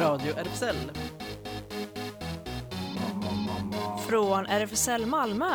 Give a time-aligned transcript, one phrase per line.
[0.00, 0.76] Radio RFSL.
[4.08, 5.46] Från RFSL Malmö.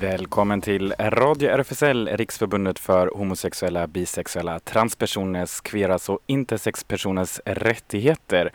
[0.00, 8.52] Välkommen till Radio RFSL, Riksförbundet för homosexuella, bisexuella, transpersoners, queeras och intersexpersoners rättigheter.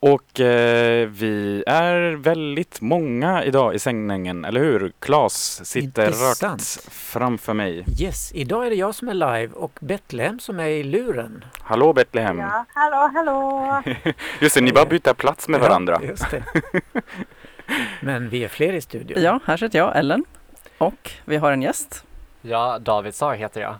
[0.00, 4.92] Och eh, vi är väldigt många idag i sändningen, eller hur?
[4.98, 6.60] Klas sitter Intressant.
[6.62, 7.84] rakt framför mig.
[8.00, 11.44] Yes, idag är det jag som är live och Betlehem som är i luren.
[11.60, 12.38] Hallå Betlehem!
[12.38, 13.82] Ja, hallå, hallå.
[14.40, 15.98] Just det, ni bara byta plats med varandra.
[16.02, 16.44] Ja, just det.
[18.00, 19.22] Men vi är fler i studion.
[19.22, 20.24] Ja, här sitter jag, Ellen.
[20.78, 22.04] Och vi har en gäst.
[22.42, 23.74] Ja, David Sar heter jag.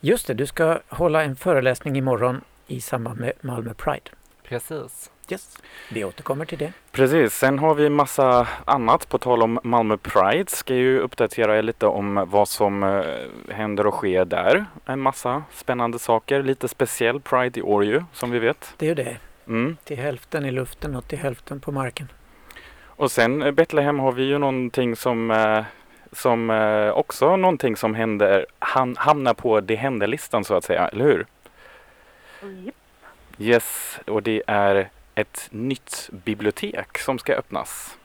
[0.00, 4.10] Just det, du ska hålla en föreläsning imorgon i samband med Malmö Pride.
[4.42, 5.10] Precis.
[5.30, 5.58] Yes.
[5.90, 6.72] Vi återkommer till det.
[6.92, 10.50] Precis, sen har vi massa annat på tal om Malmö Pride.
[10.50, 13.04] Ska ju uppdatera er lite om vad som eh,
[13.54, 14.64] händer och sker där.
[14.84, 16.42] En massa spännande saker.
[16.42, 18.74] Lite speciell Pride i år ju, som vi vet.
[18.76, 19.16] Det är ju det.
[19.46, 19.76] Mm.
[19.84, 22.08] Till hälften i luften och till hälften på marken.
[22.86, 25.64] Och sen eh, Betlehem har vi ju någonting som eh,
[26.12, 26.50] som
[26.94, 31.26] också någonting som händer, ham, hamnar på det händer-listan så att säga, eller hur?
[32.64, 32.74] Japp.
[33.38, 37.96] Yes, och det är ett nytt bibliotek som ska öppnas.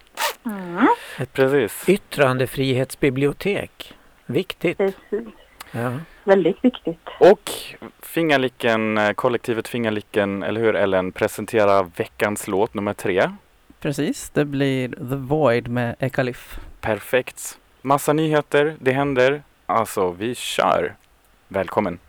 [0.46, 0.88] Mm,
[1.34, 1.90] Precis.
[1.90, 3.94] Yttrandefrihetsbibliotek.
[4.26, 4.78] Viktigt.
[4.78, 5.28] precis.
[5.72, 5.92] Ja.
[6.24, 7.00] Väldigt viktigt.
[7.20, 7.52] Och
[8.00, 13.32] Fingerlicken, eh, kollektivet Fingerlicken, eller hur Ellen, presenterar veckans låt nummer tre.
[13.80, 16.60] Precis, det blir The Void med Ekalif.
[16.82, 17.58] Perfekt.
[17.82, 19.44] Massa nyheter, det händer.
[19.66, 20.96] Alltså, vi kör.
[21.48, 22.00] Välkommen.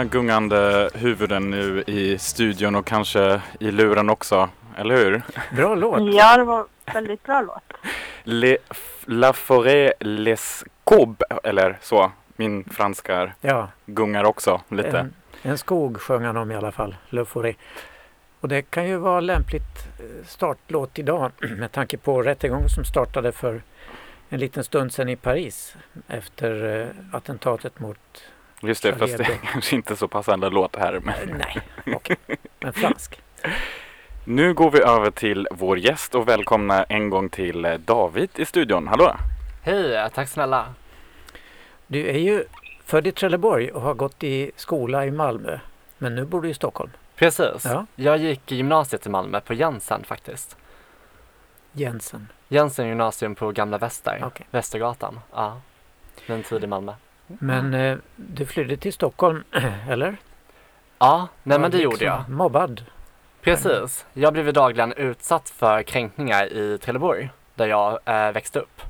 [0.00, 5.22] Många gungande huvuden nu i studion och kanske i luren också, eller hur?
[5.56, 6.14] Bra låt.
[6.14, 7.62] Ja, det var väldigt bra låt.
[8.24, 8.56] Le,
[9.04, 12.12] La Forêt Les Cob, eller så.
[12.36, 14.98] Min franska Ja, gungar också lite.
[14.98, 16.96] en, en skog sjöng han om i alla fall.
[17.08, 17.56] Le Forêt.
[18.40, 23.32] Och det kan ju vara lämpligt eh, startlåt idag med tanke på rättegången som startade
[23.32, 23.62] för
[24.28, 25.74] en liten stund sedan i Paris
[26.08, 27.98] efter eh, attentatet mot
[28.60, 31.00] Just det, fast det är kanske inte så passande låt här.
[31.04, 31.14] Men.
[31.28, 31.60] Eh, Nej,
[31.96, 32.16] okej.
[32.60, 33.20] Men fransk.
[34.24, 38.44] Nu går vi över till vår gäst och välkomna en gång till eh, David i
[38.44, 38.88] studion.
[38.88, 39.16] Hallå!
[39.62, 40.74] Hej, tack snälla.
[41.86, 42.44] Du är ju
[42.84, 45.58] född i Trelleborg och har gått i skola i Malmö.
[45.98, 46.90] Men nu bor du i Stockholm.
[47.16, 47.64] Precis.
[47.64, 47.86] Ja.
[47.96, 50.56] Jag gick i gymnasiet i Malmö på Jensen faktiskt.
[51.72, 52.28] Jensen.
[52.48, 54.46] Jensen gymnasium på Gamla Väster, Okej.
[54.50, 55.20] Västergatan.
[55.34, 55.60] Ja,
[56.26, 56.92] en tid i Malmö.
[57.38, 59.44] Men eh, du flydde till Stockholm,
[59.88, 60.16] eller?
[60.98, 62.28] Ja, nej men det liksom gjorde jag.
[62.28, 62.84] Mobbad.
[63.40, 64.06] Precis.
[64.12, 68.82] Jag blev dagligen utsatt för kränkningar i Trelleborg där jag eh, växte upp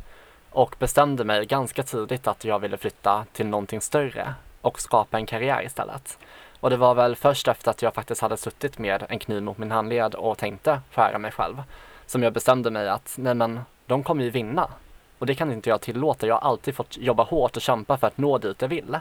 [0.51, 5.27] och bestämde mig ganska tidigt att jag ville flytta till någonting större och skapa en
[5.27, 6.19] karriär istället.
[6.61, 9.59] Och det var väl först efter att jag faktiskt hade suttit med en kniv mot
[9.59, 11.63] min handled och tänkte skära mig själv
[12.07, 14.71] som jag bestämde mig att nej men de kommer ju vinna
[15.21, 16.27] och det kan inte jag tillåta.
[16.27, 18.99] Jag har alltid fått jobba hårt och kämpa för att nå dit jag vill.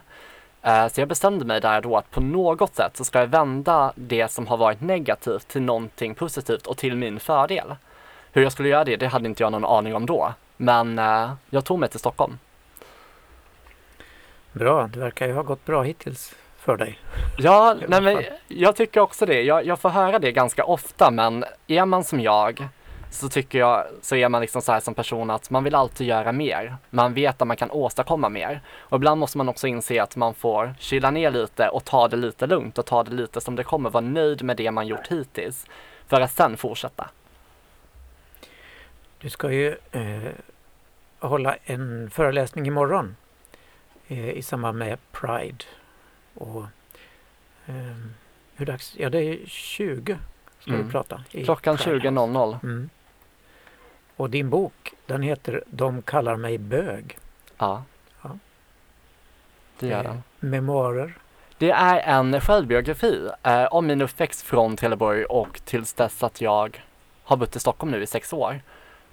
[0.62, 3.94] Eh, Så jag bestämde mig där då att på något sätt så ska jag vända
[3.96, 7.75] det som har varit negativt till någonting positivt och till min fördel.
[8.31, 10.34] Hur jag skulle göra det, det hade inte jag någon aning om då.
[10.57, 12.40] Men eh, jag tog mig till Stockholm.
[14.51, 17.00] Bra, det verkar ju ha gått bra hittills för dig.
[17.38, 19.41] Ja, nej, men jag tycker också det.
[19.41, 22.68] Jag, jag får höra det ganska ofta, men är man som jag
[23.10, 26.08] så tycker jag, så är man liksom så här som person att man vill alltid
[26.08, 26.76] göra mer.
[26.90, 28.62] Man vet att man kan åstadkomma mer.
[28.70, 32.18] Och ibland måste man också inse att man får kyla ner lite och ta det
[32.18, 33.90] lite lugnt och ta det lite som det kommer.
[33.90, 35.66] Vara nöjd med det man gjort hittills.
[36.08, 37.10] För att sen fortsätta.
[39.22, 40.32] Du ska ju eh,
[41.20, 43.16] hålla en föreläsning imorgon
[44.08, 45.66] eh, i samband med Pride.
[46.34, 46.64] Och,
[47.66, 47.98] eh,
[48.56, 48.94] hur dags?
[48.98, 50.18] Ja, det är 20
[50.60, 50.86] ska Mm.
[50.86, 51.24] du prata.
[51.32, 52.00] Klockan Pride.
[52.10, 52.58] 20.00.
[52.64, 52.90] Mm.
[54.19, 57.18] Och din bok, den heter De kallar mig bög.
[57.57, 57.83] Ja.
[58.21, 58.30] Ja.
[59.80, 60.24] Det gör den.
[60.39, 61.18] Memoarer.
[61.57, 66.83] Det är en självbiografi eh, om min uppväxt från Trelleborg och tills dess att jag
[67.24, 68.62] har bott i Stockholm nu i sex år.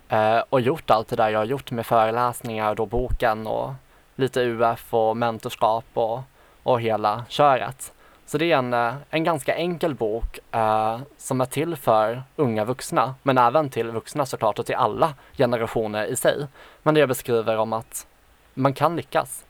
[0.08, 3.74] Eh, och gjort allt det där jag har gjort med föreläsningar, då boken och
[4.14, 6.20] lite UF och mentorskap och,
[6.62, 7.92] och hela köret.
[8.26, 12.64] Så det är en, eh, en ganska enkel bok eh, som är till för unga
[12.64, 16.46] vuxna, men även till vuxna såklart och till alla generationer i sig.
[16.82, 18.06] Men det jag beskriver om att
[18.54, 19.44] man kan lyckas.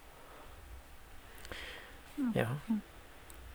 [2.34, 2.46] Ja.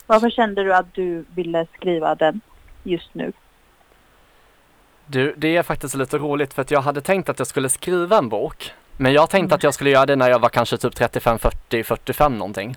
[0.08, 2.42] Varför kände du att du ville skriva den
[2.84, 3.34] just nu?
[5.06, 8.18] Du, det är faktiskt lite roligt för att jag hade tänkt att jag skulle skriva
[8.18, 8.74] en bok.
[8.98, 11.84] Men jag tänkte att jag skulle göra det när jag var kanske typ 35, 40,
[11.84, 12.76] 45 någonting.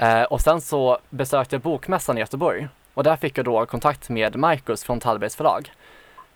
[0.00, 4.08] Eh, och sen så besökte jag Bokmässan i Göteborg och där fick jag då kontakt
[4.08, 5.72] med Marcus från Tallbergs förlag.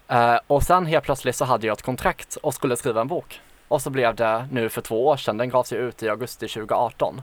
[0.09, 3.41] Eh, och sen helt plötsligt så hade jag ett kontrakt och skulle skriva en bok.
[3.69, 6.49] Och så blev det nu för två år sedan, den gavs ju ut i augusti
[6.49, 7.23] 2018.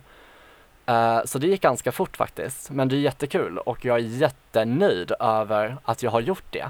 [0.86, 5.12] Eh, så det gick ganska fort faktiskt, men det är jättekul och jag är jättenöjd
[5.20, 6.70] över att jag har gjort det.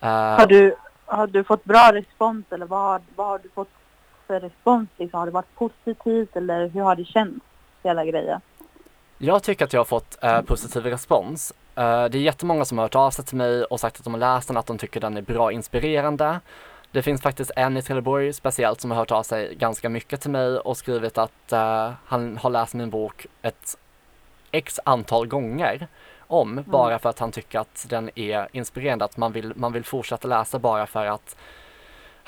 [0.00, 3.70] Eh, har du, har du fått bra respons eller vad, vad har du fått
[4.26, 4.88] för respons?
[4.96, 5.18] Liksom?
[5.18, 7.46] Har det varit positivt eller hur har det känts?
[7.82, 8.40] Hela grejen.
[9.18, 11.52] Jag tycker att jag har fått eh, positiv respons.
[11.74, 14.12] Eh, det är jättemånga som har hört av sig till mig och sagt att de
[14.12, 16.40] har läst den, att de tycker den är bra inspirerande.
[16.90, 20.30] Det finns faktiskt en i Trelleborg speciellt som har hört av sig ganska mycket till
[20.30, 23.76] mig och skrivit att eh, han har läst min bok ett
[24.50, 25.88] x antal gånger
[26.26, 29.84] om bara för att han tycker att den är inspirerande, att man vill, man vill
[29.84, 31.36] fortsätta läsa bara för att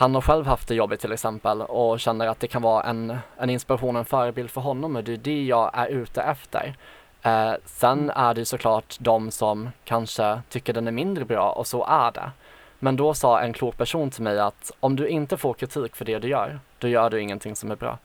[0.01, 3.19] han har själv haft det jobbigt till exempel och känner att det kan vara en,
[3.37, 6.75] en inspiration en förebild för honom och det är det jag är ute efter.
[7.23, 11.85] Eh, sen är det såklart de som kanske tycker den är mindre bra och så
[11.85, 12.31] är det.
[12.79, 16.05] Men då sa en klok person till mig att om du inte får kritik för
[16.05, 17.99] det du gör, då gör du ingenting som är bra.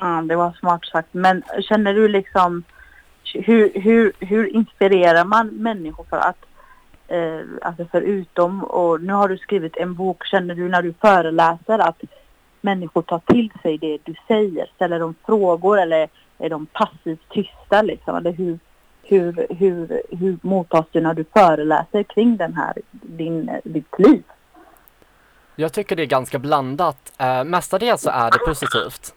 [0.00, 1.08] Ja, det var smart sagt.
[1.12, 2.64] Men känner du liksom
[3.34, 6.44] hur, hur, hur inspirerar man människor för att
[7.10, 10.26] eh, alltså förutom och nu har du skrivit en bok.
[10.26, 12.02] Känner du när du föreläser att
[12.60, 14.70] människor tar till sig det du säger?
[14.74, 16.08] Ställer de frågor eller
[16.38, 18.16] är de passivt tysta liksom?
[18.16, 18.58] Eller hur,
[19.02, 24.22] hur, hur, hur mottas du när du föreläser kring den här, din, ditt liv?
[25.56, 27.12] Jag tycker det är ganska blandat.
[27.18, 29.14] Eh, mestadels så är det positivt.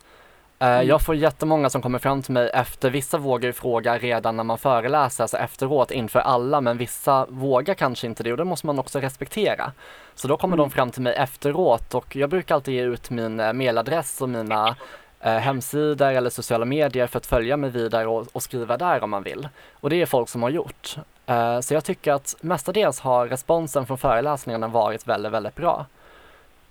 [0.63, 4.37] Eh, jag får jättemånga som kommer fram till mig efter, vissa vågar ju fråga redan
[4.37, 8.43] när man föreläser, alltså efteråt inför alla, men vissa vågar kanske inte det och det
[8.43, 9.71] måste man också respektera.
[10.15, 13.39] Så då kommer de fram till mig efteråt och jag brukar alltid ge ut min
[13.39, 14.75] eh, mailadress och mina
[15.19, 19.09] eh, hemsidor eller sociala medier för att följa mig vidare och, och skriva där om
[19.09, 19.49] man vill.
[19.73, 20.97] Och det är folk som har gjort.
[21.25, 25.85] Eh, så jag tycker att mestadels har responsen från föreläsningarna varit väldigt, väldigt bra.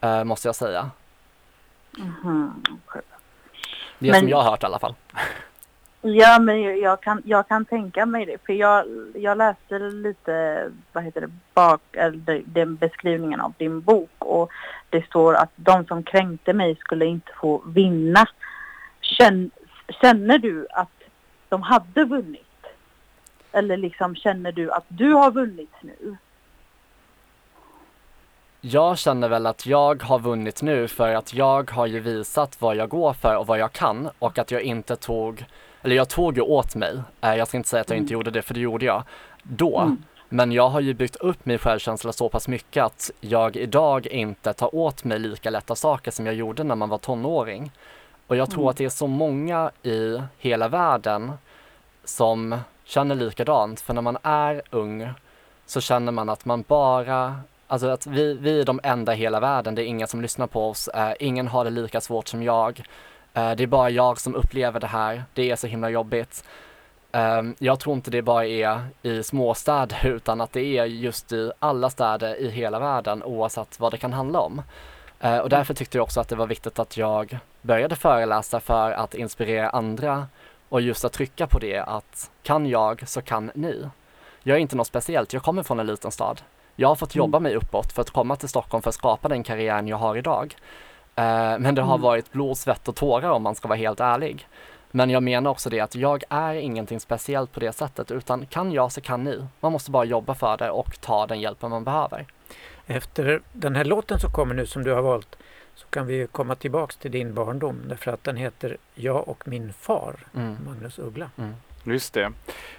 [0.01, 0.91] Eh, måste jag säga.
[2.87, 3.03] Okej.
[4.03, 4.95] Det Men- som jag har hört i alla fall.
[6.05, 8.37] Ja, men jag, kan, jag kan tänka mig det.
[8.47, 8.85] För jag,
[9.15, 14.11] jag läste lite, vad heter det, bak, eller de- den beskrivningen av din bok.
[14.19, 14.51] Och
[14.91, 18.27] det står att de som kränkte mig skulle inte få vinna.
[19.01, 19.51] Känn,
[20.01, 21.03] känner du att
[21.49, 22.47] de hade vunnit?
[23.53, 26.17] Eller liksom känner du att du har vunnit nu?
[28.65, 32.77] Jag känner väl att jag har vunnit nu för att jag har ju visat vad
[32.77, 35.45] jag går för och vad jag kan och att jag inte tog,
[35.83, 37.03] eller jag tog ju åt mig.
[37.21, 39.03] Eh, Jag ska inte säga att jag inte gjorde det, för det gjorde jag
[39.43, 39.79] då.
[39.79, 40.03] Mm.
[40.29, 44.53] Men jag har ju byggt upp min självkänsla så pass mycket att jag idag inte
[44.53, 47.73] tar åt mig lika lätta saker som jag gjorde när man var tonåring.
[48.27, 51.33] Och jag tror att det är så många i hela världen
[52.05, 53.81] som känner likadant.
[53.81, 55.11] För när man är ung
[55.67, 57.37] så känner man att man bara,
[57.73, 59.75] alltså att vi, vi är de enda i hela världen.
[59.75, 60.89] Det är ingen som lyssnar på oss.
[60.97, 62.79] uh, ingen har det lika svårt som jag.
[63.39, 65.25] Uh, det är bara jag som upplever det här.
[65.35, 66.45] Det är så himla jobbigt.
[67.13, 71.53] Um, jag tror inte det bara är i småstäder utan att det är just i
[71.59, 74.63] alla städer i hela världen oavsett vad det kan handla om.
[75.25, 78.91] Uh, och därför tyckte jag också att det var viktigt att jag började föreläsa för
[78.91, 80.27] att inspirera andra
[80.69, 83.89] och just att trycka på det att kan jag så kan ni.
[84.43, 86.43] Jag är inte något speciellt, jag kommer från en liten stad.
[86.77, 89.43] Jag har fått jobba mig uppåt för att komma till Stockholm för att skapa den
[89.43, 90.57] karriären jag har idag.
[91.15, 94.49] Eh, men det har varit blod, svett och tårar om man ska vara helt ärlig.
[94.91, 98.73] Men jag menar också det att jag är ingenting speciellt på det sättet utan kan
[98.73, 99.47] jag så kan ni.
[99.61, 102.27] Man måste bara jobba för det och ta den hjälpen man behöver.
[102.87, 105.37] Efter den här låten som kommer nu som du har valt
[105.75, 109.73] så kan vi komma tillbaks till din barndom därför att den heter Jag och min
[109.73, 110.57] far, Mm.
[110.67, 111.31] Magnus Uggla.
[111.85, 112.33] Just det.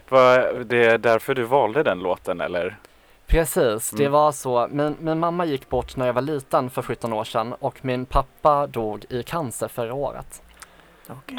[0.09, 2.77] Var det är därför du valde den låten eller?
[3.27, 4.11] Precis, det Mm.
[4.11, 4.67] var så.
[4.71, 8.05] Min, min mamma gick bort när jag var liten för 17 år sedan och min
[8.05, 10.41] pappa dog i cancer förra året.
[11.09, 11.37] Okej.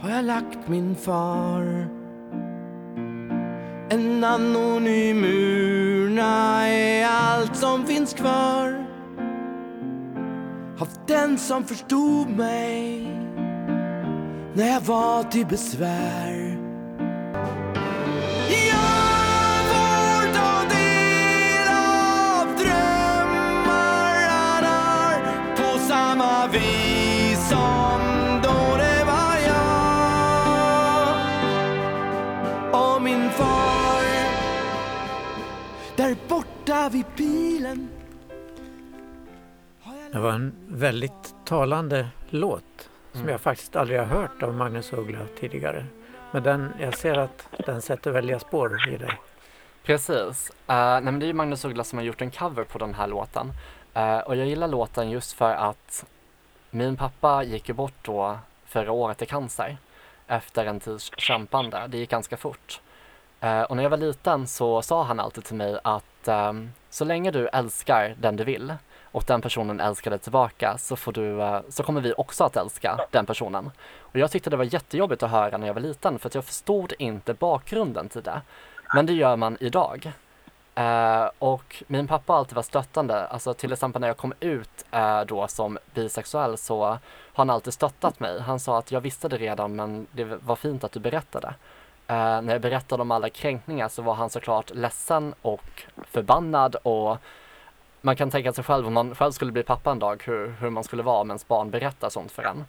[0.00, 1.88] har jag lagt min far.
[3.90, 8.86] En anonym urna är allt som finns kvar
[10.78, 13.02] av den som förstod mig
[14.54, 16.55] när jag var till besvär.
[26.16, 28.00] Samma vis som
[28.42, 31.08] då det var jag
[32.72, 34.02] och min far
[35.96, 37.88] där borta vid jag
[40.12, 43.32] Det var en väldigt talande låt som Mm.
[43.32, 45.86] jag faktiskt aldrig har hört av Magnus Uggla tidigare.
[46.32, 49.20] Men den, jag ser att den sätter väldiga spår i dig.
[49.82, 50.50] Precis.
[50.50, 52.94] Uh, nej men det är ju Magnus Uggla som har gjort en cover på den
[52.94, 53.52] här låten.
[53.96, 56.04] Uh, och jag gillar låten just för att
[56.70, 59.76] min pappa gick ju bort då förra året i cancer
[60.26, 61.86] efter en tids kämpande.
[61.88, 62.80] Det gick ganska fort.
[63.44, 67.04] Uh, och när jag var liten så sa han alltid till mig att ehm, så
[67.04, 68.74] länge du älskar den du vill
[69.16, 72.56] och den personen älskar dig tillbaka så, får du, eh, så kommer vi också att
[72.56, 73.70] älska den personen.
[73.98, 76.44] Och jag tyckte det var jättejobbigt att höra när jag var liten för att jag
[76.44, 78.40] förstod inte bakgrunden till det.
[78.94, 80.12] Men det gör man idag.
[80.76, 83.26] Eh, och min pappa har alltid varit stöttande.
[83.26, 86.98] Alltså till exempel när jag kom ut uh, då som bisexuell så har
[87.34, 88.40] han alltid stöttat mig.
[88.40, 91.48] Han sa att jag visste det redan men det var fint att du berättade.
[92.10, 97.18] Uh, när jag berättade om alla kränkningar så var han såklart ledsen och förbannad och
[98.00, 100.70] man kan tänka sig själv om man själv skulle bli pappa en dag hur, hur
[100.70, 102.64] man skulle vara om ens barn berättar sånt för en.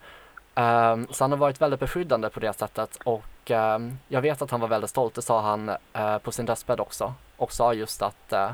[0.56, 4.52] Ehm, så han har varit väldigt beskyddande på det sättet och ehm, jag vet att
[4.52, 7.14] han var väldigt stolt, det sa han eh, på sin dödsbädd också.
[7.38, 8.50] Och sa just att, uh,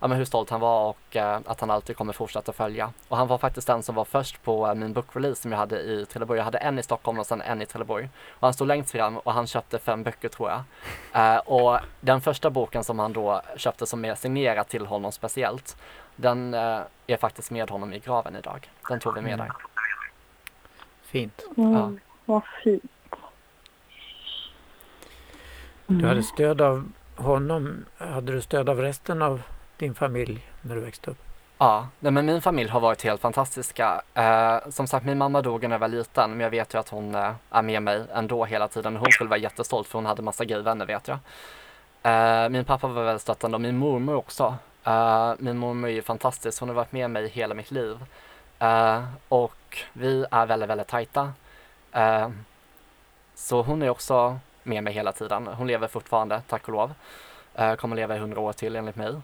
[0.00, 2.92] ja men hur stolt han var och eh, att han alltid kommer fortsätta följa.
[3.08, 5.80] Och han var faktiskt den som var först på eh, min bokrelease som jag hade
[5.80, 6.38] i Trelleborg.
[6.38, 8.08] Jag hade en i Stockholm och sen en i Trelleborg.
[8.30, 10.62] Och han stod längst fram och han köpte fem böcker tror jag.
[11.34, 15.76] Eh, och den första boken som han då köpte som är signerad till honom speciellt,
[16.16, 18.70] den eh, är faktiskt med honom i graven idag.
[18.88, 19.52] Den tog vi med där.
[21.02, 21.42] Fint.
[21.56, 21.92] Mm, Ja.
[22.24, 22.82] Vad fint.
[25.92, 27.84] Du hade stöd av honom.
[27.98, 29.42] Hade du stöd av resten av
[29.76, 31.18] din familj när du växte upp?
[31.58, 34.02] Ja, men min familj har varit helt fantastiska.
[34.14, 36.88] Eh, som sagt, min mamma dog när jag var liten, men jag vet ju att
[36.88, 38.96] hon eh, är med mig ändå hela tiden.
[38.96, 41.18] Hon skulle vara jättestolt för hon hade massa gayvänner vet jag.
[42.02, 44.54] Eh, min pappa var väldigt stöttande och min mormor också.
[45.38, 47.98] Min mormor är ju fantastisk, hon har varit med mig hela mitt liv.
[49.28, 51.32] Och vi är väldigt, väldigt tajta.
[53.34, 55.46] Så hon är också med mig hela tiden.
[55.46, 56.94] Hon lever fortfarande, tack och lov.
[57.54, 59.14] Eh, kommer leva i hundra år till enligt mig.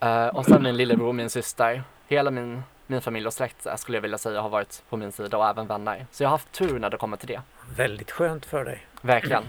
[0.00, 1.82] Eh, och sen min lillebror, min syster.
[2.06, 5.12] Hela min, min familj och släkt eh, skulle jag vilja säga har varit på min
[5.12, 6.06] sida och även vänner.
[6.10, 7.40] Så jag har haft tur när det kommer till det.
[7.76, 8.86] Väldigt skönt för dig.
[9.00, 9.44] Verkligen.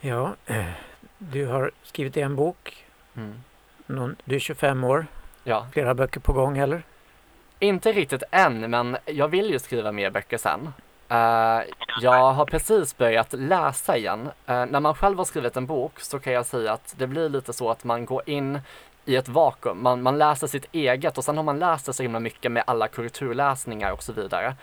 [0.00, 0.64] Ja, eh,
[1.18, 2.86] du har skrivit en bok.
[3.16, 3.42] Mm.
[3.86, 5.06] Någon, du är 25 år.
[5.44, 6.82] Ja, Flera böcker på gång eller?
[7.60, 10.72] Inte riktigt än, men jag vill ju skriva mer böcker sen.
[11.10, 11.62] Uh,
[12.00, 14.20] jag har precis börjat läsa igen.
[14.20, 17.28] Uh, när man själv har skrivit en bok så kan jag säga att det blir
[17.28, 18.60] lite så att man går in
[19.04, 19.82] i ett vakuum.
[19.82, 22.64] Man, man läser sitt eget och sen har man läst det så himla mycket med
[22.66, 24.56] alla korrekturläsningar och så vidare.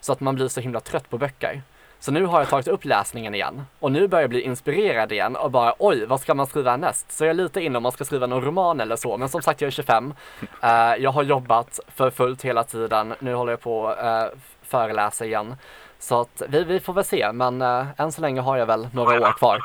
[0.00, 1.62] Så att man blir så himla trött på böcker.
[2.04, 5.36] Så nu har jag tagit upp läsningen igen och nu börjar jag bli inspirerad igen
[5.36, 7.12] och bara oj, vad ska man skriva härnäst?
[7.12, 9.42] Så jag är lite inne om man ska skriva någon roman eller så, men som
[9.42, 10.14] sagt jag är 25.
[10.62, 13.14] Eh, jag har jobbat för fullt hela tiden.
[13.18, 15.56] Nu håller jag på att uh, föreläsa igen.
[15.98, 18.88] Så att vi, vi får väl se, men eh, än så länge har jag väl
[18.92, 19.58] några år kvar.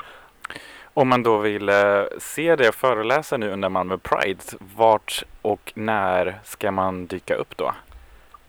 [0.94, 1.76] Om man då vill eh,
[2.20, 4.44] se det föreläsa nu under Malmö Pride,
[4.76, 7.74] vart och när ska man dyka upp då?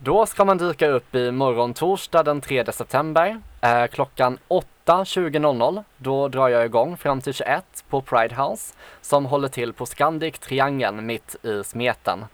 [0.02, 5.84] Då ska man dyka upp i morgon torsdag den 3 september eh, klockan 8.20.00.
[5.96, 10.38] Då drar jag igång fram till 21 på Pride House som håller till på Scandic
[10.38, 12.24] Triangeln mitt i Smeten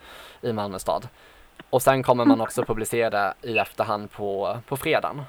[0.42, 1.08] i Malmö stad.
[1.70, 5.22] Och sen kommer man också publicera det i efterhand på, på fredagen.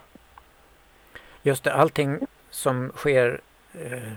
[1.44, 3.42] Just det, allting som sker
[3.74, 4.14] eh,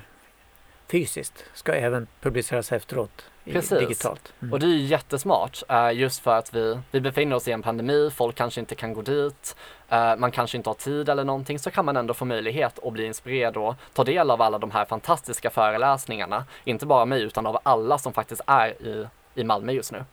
[0.90, 3.78] fysiskt ska även publiceras efteråt i, Precis.
[3.78, 4.32] digitalt.
[4.42, 4.52] Mm.
[4.52, 7.62] Och det är ju jättesmart eh, just för att vi, vi befinner oss i en
[7.62, 9.56] pandemi, folk kanske inte kan gå dit,
[9.88, 12.92] eh, man kanske inte har tid eller någonting, så kan man ändå få möjlighet att
[12.92, 16.44] bli inspirerad och ta del av alla de här fantastiska föreläsningarna.
[16.64, 20.04] Inte bara mig utan av alla som faktiskt är i, i Malmö just nu.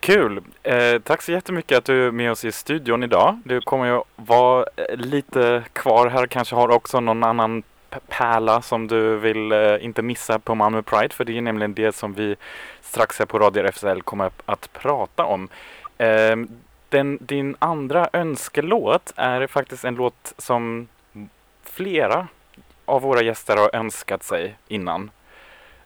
[0.00, 0.42] Kul!
[0.62, 3.40] Eh, tack så jättemycket att du är med oss i studion idag.
[3.44, 7.62] Du kommer ju vara eh, lite kvar här, kanske har också någon annan
[8.08, 11.94] pärla som du vill eh, inte missa på Malmö Pride, för det är nämligen det
[11.94, 12.36] som vi
[12.80, 15.48] strax här på Radio RFSL kommer att prata om.
[15.98, 16.36] Eh,
[16.88, 20.88] den, din andra önskelåt är faktiskt en låt som
[21.62, 22.28] flera
[22.84, 25.10] av våra gäster har önskat sig innan.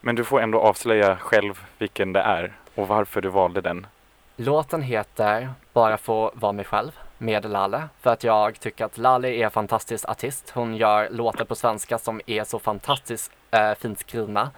[0.00, 3.86] Men du får ändå avslöja själv vilken det är och varför du valde den.
[4.36, 6.92] Låten heter Bara få vara mig själv
[7.22, 10.50] med Lalle för att jag tycker att Lalle är en fantastisk artist.
[10.50, 14.50] Hon gör låtar på svenska som är så fantastiskt eh, fint skrivna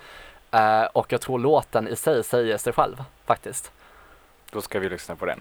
[0.51, 3.73] eh, och jag tror låten i sig säger sig själv faktiskt.
[4.51, 5.41] Då ska vi lyssna på den.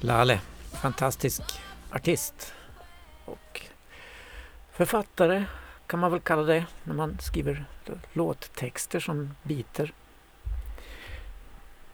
[0.00, 0.40] Lale,
[0.82, 1.42] fantastisk
[1.92, 2.54] artist.
[3.24, 3.60] Och
[4.72, 5.44] författare
[5.86, 7.64] kan man väl kalla det när man skriver
[8.12, 9.92] låttexter som biter.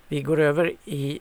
[0.09, 1.21] Vi går över i,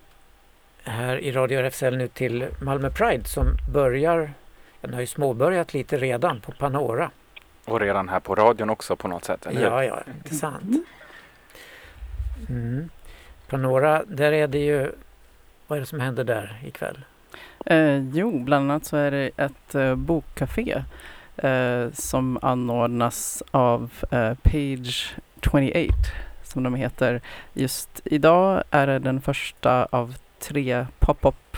[0.84, 4.34] här i Radio RFSL nu till Malmö Pride som börjar,
[4.82, 7.12] den har ju småbörjat lite redan på Panora.
[7.66, 9.68] Och redan här på radion också på något sätt, eller hur?
[9.68, 10.86] Ja, ja, intressant.
[12.50, 12.90] Mm.
[13.48, 14.92] Panora, där är det ju,
[15.68, 16.98] vad är det som händer där ikväll?
[17.66, 20.84] Eh, jo, bland annat så är det ett eh, bokcafé
[21.38, 25.94] eh, som anordnas av eh, Page 28
[26.44, 27.22] som de heter.
[27.54, 31.58] Just idag är det den första av tre pop-up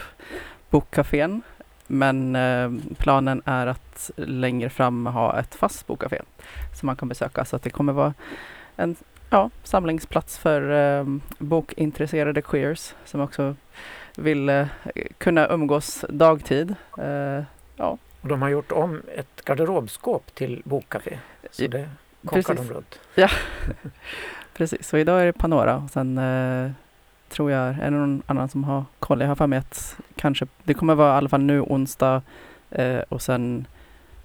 [0.70, 1.42] bokcafén.
[1.88, 6.22] Men eh, planen är att längre fram ha ett fast bokcafé
[6.80, 7.46] som man kan besöka.
[7.46, 8.14] Så att det kommer vara
[8.76, 8.96] en
[9.36, 10.62] ja, samlingsplats för
[11.00, 11.06] eh,
[11.40, 13.56] bokintresserade queers som också
[14.18, 14.68] vill eh,
[15.18, 16.76] kunna umgås dagtid.
[16.98, 17.44] Eh,
[18.22, 21.20] Och de har gjort om ett garderobskåp till bokcafé.
[21.52, 21.90] Så Ja, det
[22.26, 22.68] kokar precis.
[22.68, 23.00] de runt.
[24.54, 26.72] Precis, så idag är det Panora och sen eh,
[27.30, 29.22] tror jag, är det någon annan som har koll?
[29.22, 32.22] Jag har för mig att kanske, det kommer vara i alla fall nu onsdag
[32.72, 33.68] eh, och sen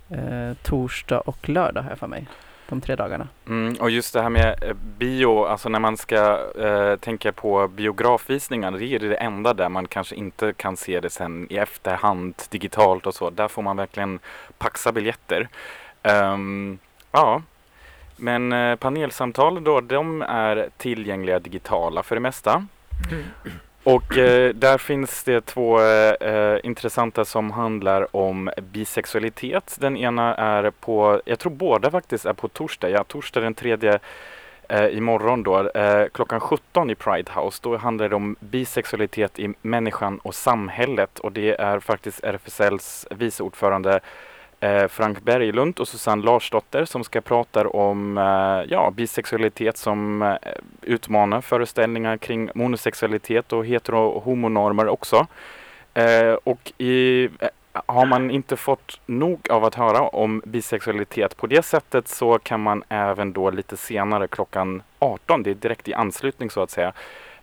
[0.09, 2.29] eh, torsdag och lördag har jag för mig.
[2.71, 3.29] De tre dagarna.
[3.49, 7.69] Mm, och just det här med eh, bio, alltså när man ska eh, tänka på
[7.69, 12.35] biografvisningar, det är det enda där man kanske inte kan se det sen i efterhand
[12.51, 13.31] digitalt och så.
[13.31, 14.19] Där får man verkligen
[14.59, 15.49] paxa biljetter.
[16.03, 16.79] Ehm,
[17.13, 17.43] ja,
[18.17, 22.67] men eh, panelsamtal då, de är tillgängliga digitala för det mesta.
[23.85, 29.77] Och eh, där finns det två eh, intressanta som handlar om bisexualitet.
[29.81, 33.99] Den ena är på, jag tror båda faktiskt är på torsdag, ja torsdag den tredje
[34.69, 37.61] eh, imorgon då, eh, klockan 17 i Pride House.
[37.63, 43.43] Då handlar det om bisexualitet i människan och samhället och det är faktiskt RFSLs vice
[43.43, 44.01] ordförande
[44.63, 50.37] Eh, Frank Berglund och Susanne Larsdotter som ska prata om eh, ja, bisexualitet som eh,
[50.83, 55.27] utmanar föreställningar kring monosexualitet och hetero och homonormer också.
[55.95, 57.49] Eh, och i, eh,
[57.87, 62.61] har man inte fått nog av att höra om bisexualitet på det sättet så kan
[62.61, 66.93] man även då lite senare klockan 18, det är direkt i anslutning så att säga,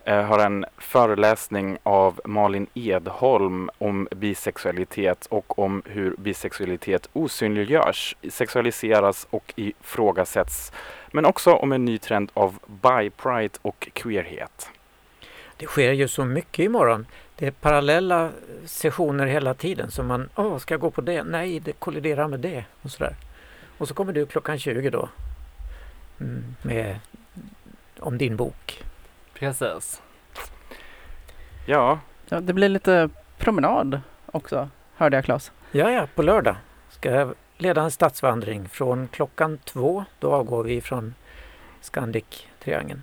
[0.08, 9.52] eh, en föreläsning av Malin Edholm om bisexualitet och om hur bisexualitet osynliggörs, sexualiseras och
[9.56, 10.72] ifrågasätts.
[11.12, 14.70] Men också om en ny trend av bi-pride och queerhet.
[15.56, 17.06] Det sker ju så mycket imorgon.
[17.36, 18.30] Det är parallella
[18.64, 21.22] sessioner hela tiden som man, åh, ska jag gå på det?
[21.22, 23.16] Nej, det kolliderar med det och sådär.
[23.78, 25.08] Och så kommer du klockan 20 då
[26.20, 26.98] mm, med
[27.98, 28.84] om din bok.
[29.38, 30.02] Precis.
[31.66, 31.98] Ja,
[32.30, 35.52] Ja, det blir lite promenad också, hörde jag Claes.
[35.72, 36.56] Ja, ja, på lördag
[36.90, 40.04] ska jag leda en stadsvandring från klockan två.
[40.18, 41.14] Då avgår vi från
[41.82, 43.00] Scandic-triangeln.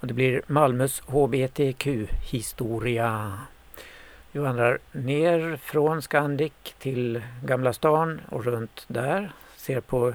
[0.00, 3.38] Och det blir Malmös HBTQ-historia.
[4.32, 9.32] Vi vandrar ner från Scandic till Gamla stan och runt där.
[9.56, 10.14] Ser på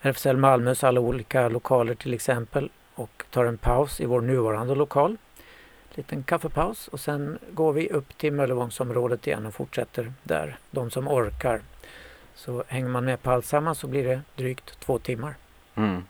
[0.00, 5.16] RFSL Malmös alla olika lokaler till exempel och tar en paus i vår nuvarande lokal.
[5.94, 11.08] Liten kaffepaus och sen går vi upp till Möllevångsområdet igen och fortsätter där, de som
[11.08, 11.60] orkar.
[12.34, 15.34] Så hänger man med på alltsammans så blir det drygt två timmar.
[15.74, 16.02] mm.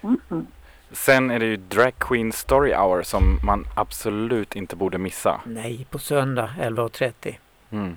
[0.00, 0.46] Mhm.
[0.92, 5.40] Sen är det ju Drag Queen Story Hour som man absolut inte borde missa.
[5.46, 7.34] Nej, på söndag 11.30.
[7.70, 7.96] Mm.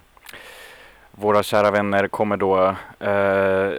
[1.20, 3.74] Våra kära vänner kommer då eh,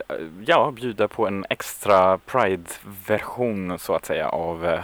[0.47, 4.81] ja, bjuda på en extra Pride-version så att säga av eh,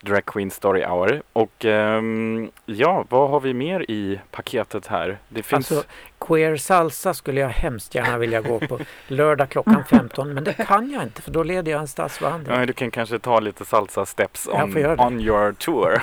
[0.00, 1.22] Drag Queen Story Hour.
[1.32, 5.18] Och ehm, ja, vad har vi mer i paketet här?
[5.28, 5.72] Det finns...
[5.72, 8.78] Alltså, Queer Salsa skulle jag hemskt gärna vilja gå på
[9.08, 12.58] lördag klockan 15 men det kan jag inte för då leder jag en stadsvandring.
[12.58, 16.02] Ja, du kan kanske ta lite salsa steps on, on your tour.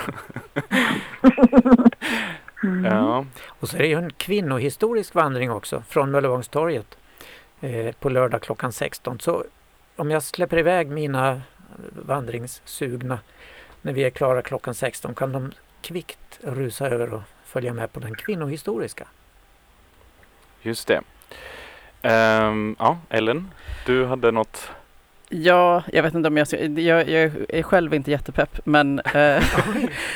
[2.84, 3.26] ja.
[3.46, 6.98] Och så är det ju en kvinnohistorisk vandring också från Möllevångstorget
[7.60, 9.20] eh, på lördag klockan 16.
[9.20, 9.44] Så
[9.96, 11.42] om jag släpper iväg mina
[12.06, 13.18] vandringssugna
[13.82, 18.00] när vi är klara klockan 16 kan de kvickt rusa över och följa med på
[18.00, 19.06] den kvinnohistoriska.
[20.62, 21.00] Just det.
[22.02, 23.50] Ehm, ja, Ellen,
[23.86, 24.70] du hade något?
[25.28, 29.12] Ja, jag vet inte om jag ska, jag, jag är själv inte jättepepp men, eh,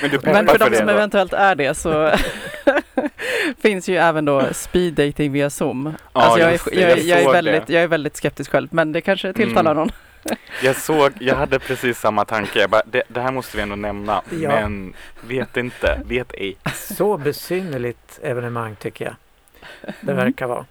[0.02, 2.10] Men du men för de som eventuellt är det så
[3.62, 5.94] finns ju även då speed dating via Zoom.
[6.12, 7.72] Ja, alltså jag, är, jag, jag jag, är väldigt, det.
[7.72, 9.76] jag är väldigt skeptisk själv men det kanske tilltalar Mm.
[9.76, 9.90] någon.
[10.62, 12.58] Jag såg, jag hade precis samma tanke.
[12.60, 14.22] Jag bara, det, det här måste vi ändå nämna.
[14.42, 14.48] Ja.
[14.48, 16.56] Men vet inte, vet ej.
[16.74, 19.14] Så besynnerligt evenemang tycker jag
[20.00, 20.64] det verkar vara.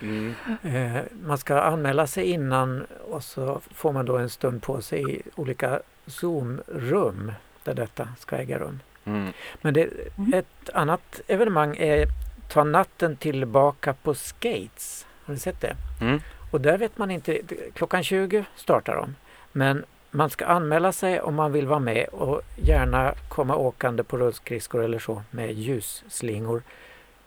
[0.00, 0.34] Mm.
[0.62, 5.16] Eh, man ska anmäla sig innan och så får man då en stund på sig
[5.16, 7.32] i olika Zoom-rum
[7.64, 8.80] där detta ska äga rum.
[9.04, 9.32] Mm.
[9.62, 9.88] Men det,
[10.34, 12.06] ett annat evenemang är
[12.48, 15.06] Ta natten tillbaka på skates.
[15.24, 15.76] Har ni sett det?
[16.00, 16.20] Mm.
[16.50, 17.40] Och där vet man inte,
[17.74, 19.14] klockan 20 startar de.
[19.52, 24.16] Men man ska anmäla sig om man vill vara med och gärna komma åkande på
[24.16, 26.62] rullskridskor eller så med ljusslingor.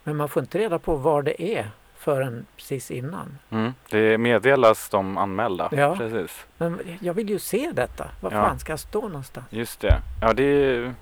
[0.03, 3.37] Men man får inte reda på var det är förrän precis innan.
[3.49, 3.73] Mm.
[3.89, 5.69] Det meddelas de anmälda.
[5.71, 5.95] Ja.
[5.95, 6.45] Precis.
[6.57, 8.07] Men jag vill ju se detta.
[8.21, 8.41] Var Ja.
[8.47, 9.45] fan ska jag stå någonstans?
[9.49, 9.93] Just det.
[10.21, 10.93] Ja, det är,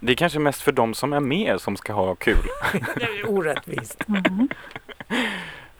[0.00, 2.36] det är kanske mest för de som är med som ska ha kul.
[2.96, 4.04] Det är orättvist.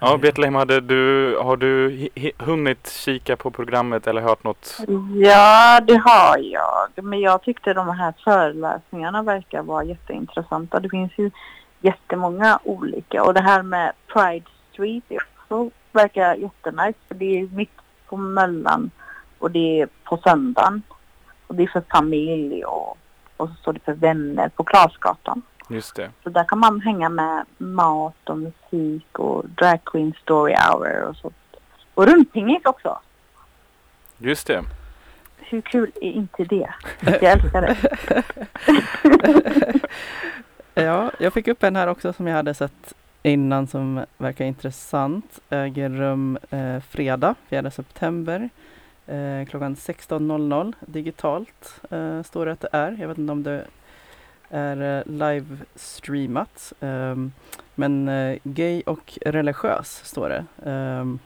[0.02, 4.78] Ja, Betlehem, hade du, har du hunnit kika på programmet eller hört något?
[5.14, 7.04] Ja, det har jag.
[7.04, 10.80] Men jag tyckte de här föreläsningarna verkar vara jätteintressanta.
[10.80, 11.30] Det finns ju
[11.80, 13.22] jättemånga olika.
[13.22, 16.98] Och det här med Pride Street är också verkar jättenice.
[17.08, 17.70] För det är mitt
[18.06, 18.90] på Möllan
[19.38, 20.82] och det är på söndagen.
[21.46, 22.98] Och det är för familj och,
[23.36, 25.42] och så står det för vänner på Klasgatan.
[25.68, 26.10] Just det.
[26.22, 31.16] Så där kan man hänga med mat och musik och drag queen story hour och
[31.16, 31.32] så.
[31.94, 32.98] Och rundpingis också.
[34.18, 34.64] Just det.
[35.36, 36.74] Hur kul är inte det?
[37.00, 37.76] Jag älskar det.
[40.74, 45.40] Ja, jag fick upp en här också som jag hade sett innan som verkar intressant.
[45.50, 48.48] Äger rum eh, fredag, 4 september
[49.06, 52.96] eh, klockan 16.00 digitalt eh, står det att det är.
[53.00, 53.64] Jag vet inte om det
[54.50, 55.02] är eh,
[56.80, 57.33] ehm,
[57.74, 60.70] men eh, gay och religiös står det.
[60.70, 61.18] Ehm,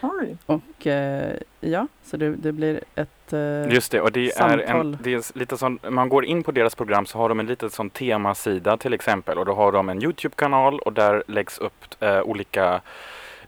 [0.00, 0.36] Oj.
[0.46, 4.98] och eh, ja, så det, det blir ett eh, Just det, och det är, en,
[5.02, 7.70] det är lite sån, man går in på deras program så har de en liten
[7.70, 12.22] sån temasida till exempel och då har de en Youtube-kanal och där läggs upp eh,
[12.22, 12.80] olika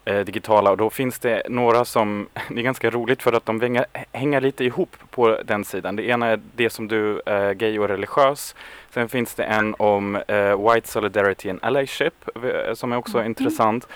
[0.04, 3.60] eh, digitala och då finns det några som, det är ganska roligt för att de
[3.60, 5.96] hänger, hänger lite ihop på den sidan.
[5.96, 8.54] Det ena är det som du, eh, gay och religiös.
[8.90, 12.14] Sen finns det en om eh, White Solidarity and Allyship
[12.74, 13.88] som är också intressant.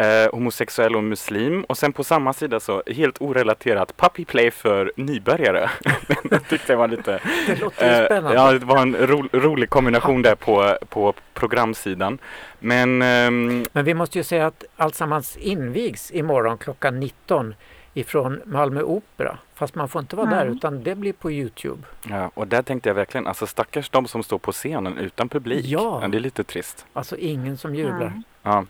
[0.00, 1.64] Eh, homosexuell och muslim.
[1.64, 5.70] Och sen på samma sida så helt orelaterat puppy play för nybörjare.
[6.24, 8.34] det tyckte jag var lite Det låter ju Eh, spännande.
[8.38, 12.18] ja, det var en ro rolig kombination där på, på programsidan.
[12.58, 17.54] Men ehm, Men vi måste ju säga att alltsammans invigs imorgon klockan 19
[17.94, 19.38] ifrån Malmö Opera.
[19.54, 20.54] Fast man får inte vara där Mm.
[20.56, 21.82] utan det blir på Youtube.
[22.08, 25.64] ja, och där tänkte jag verkligen, alltså stackars de som står på scenen utan publik.
[25.66, 26.02] Ja.
[26.08, 26.86] det är lite trist.
[26.92, 28.06] Alltså ingen som jublar.
[28.06, 28.22] Mm.
[28.42, 28.64] Ja.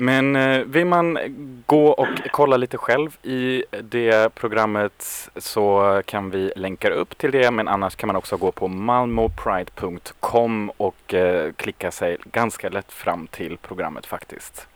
[0.00, 1.18] Men eh, vill man
[1.66, 7.50] gå och kolla lite själv i det programmet så kan vi länka upp till det.
[7.50, 13.26] Men annars kan man också gå på malmopride.com och eh, klicka sig ganska lätt fram
[13.26, 14.66] till programmet faktiskt.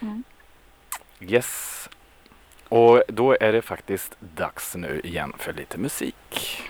[0.00, 0.24] Mm.
[1.20, 1.88] Yes.
[2.68, 6.62] Och då är det faktiskt dags nu igen för lite musik.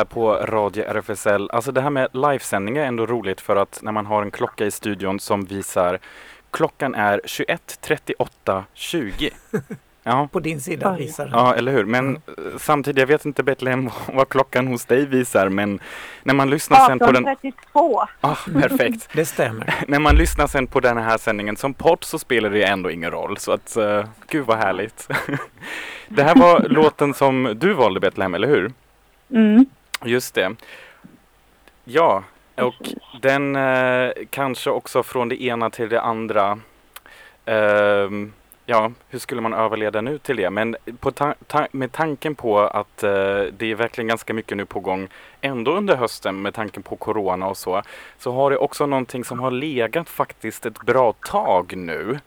[0.00, 1.50] Här på Radio RFSL.
[1.50, 4.66] Alltså det här med livesändning är ändå roligt för att när man har en klocka
[4.66, 5.98] i studion som visar
[6.50, 9.30] klockan är 21.38.20.
[10.02, 10.28] Ja.
[10.32, 11.34] På din sida visar den.
[11.34, 11.84] Ja, eller hur.
[11.84, 12.18] Men
[12.58, 15.80] samtidigt, jag vet inte Betlehem vad klockan hos dig visar, men
[16.22, 17.28] när man lyssnar sen på den...
[17.28, 18.02] 1832.
[18.20, 19.08] Ah, perfekt.
[19.12, 19.74] Det stämmer.
[19.88, 23.10] när man lyssnar sen på den här sändningen som podd så spelar det ändå ingen
[23.10, 23.36] roll.
[23.36, 25.08] Så att, uh, gud vad härligt.
[26.08, 28.72] det här var låten som du valde Betlehem, eller hur?
[29.30, 29.66] Mm.
[30.04, 30.54] Just det.
[31.84, 32.74] Ja, och
[33.20, 36.58] den eh, kanske också från det ena till det andra.
[37.44, 38.32] Ehm,
[38.66, 40.50] ja, hur skulle man överleda nu till det?
[40.50, 40.76] Men
[41.14, 43.10] ta- ta- med tanken på att eh,
[43.58, 45.08] det är verkligen ganska mycket nu på gång
[45.40, 47.82] ändå under hösten med tanken på corona och så.
[48.18, 52.18] Så har det också någonting som har legat faktiskt ett bra tag nu.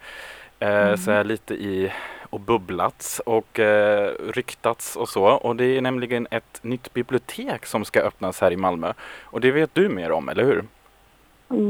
[0.59, 1.91] Eh, Så är lite i
[2.33, 5.23] och bubblats och eh, ryktats och så.
[5.23, 8.93] Och det är nämligen ett nytt bibliotek som ska öppnas här i Malmö.
[9.23, 10.65] Och det vet du mer om, eller hur?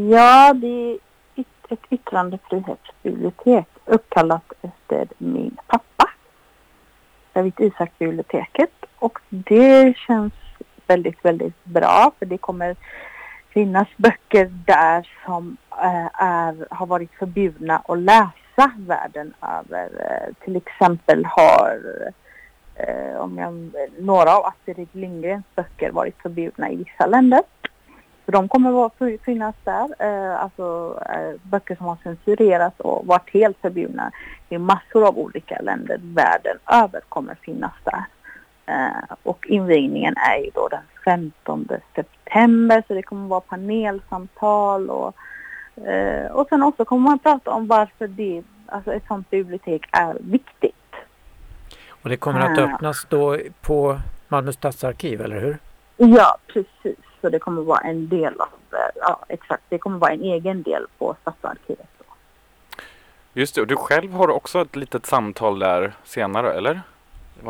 [0.10, 0.98] Ja, det är
[1.36, 6.10] yt- ett yttrandefrihetsbibliotek uppkallat efter min pappa.
[7.34, 8.86] David Isak-biblioteket.
[8.96, 10.34] Och det känns
[10.88, 12.76] väldigt, väldigt bra för det kommer
[13.50, 18.43] finnas böcker där som eh, är, har varit förbjudna att läsa
[18.78, 19.90] världen över.
[20.00, 21.80] Eh, till exempel har
[22.76, 27.42] eh, om jag, några av Astrid Lindgrens böcker varit förbjudna i vissa länder.
[28.26, 29.90] Så de kommer att finnas där.
[30.00, 34.12] Eh, alltså eh, böcker som har censurerats och varit helt förbjudna
[34.50, 38.06] i massor av olika länder världen över kommer finnas där.
[38.66, 45.16] Eh, och invigningen är ju då den 15 september så det kommer vara panelsamtal och,
[45.76, 50.18] eh, och sen också kommer man prata om varför det, alltså ett sånt bibliotek är
[50.20, 50.76] viktigt.
[51.90, 52.62] Och det kommer att Ah.
[52.62, 55.58] öppnas då på Malmö stadsarkiv, eller hur?
[55.98, 56.98] Ja, precis.
[57.22, 60.64] Så det kommer vara en del av, eh, ja exakt, det kommer vara en egen
[60.64, 61.88] del på Stadsarkivet.
[63.34, 66.82] Just det, och du själv har också ett litet samtal där senare, eller?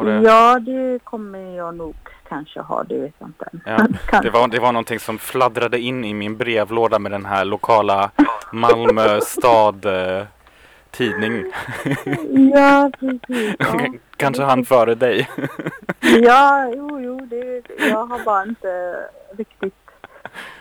[0.01, 0.21] Det...
[0.21, 1.95] Ja, det kommer jag nog
[2.29, 3.49] kanske ha, det vet jag inte.
[3.65, 7.45] Ja, det, var, det var någonting som fladdrade in i min brevlåda med den här
[7.45, 8.11] lokala
[8.51, 10.25] Malmö stad eh,
[10.91, 11.45] tidning.
[12.53, 13.55] Ja, precis.
[13.59, 15.29] Ja, Kanske han före dig.
[16.21, 18.95] ja jo, jo, det, jag har bara inte
[19.37, 19.75] riktigt...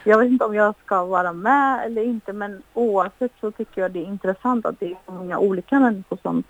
[0.05, 3.91] Jag vet inte om jag ska vara med eller inte, men oavsett så tycker jag
[3.91, 6.45] det är intressant att det är så många olika människor som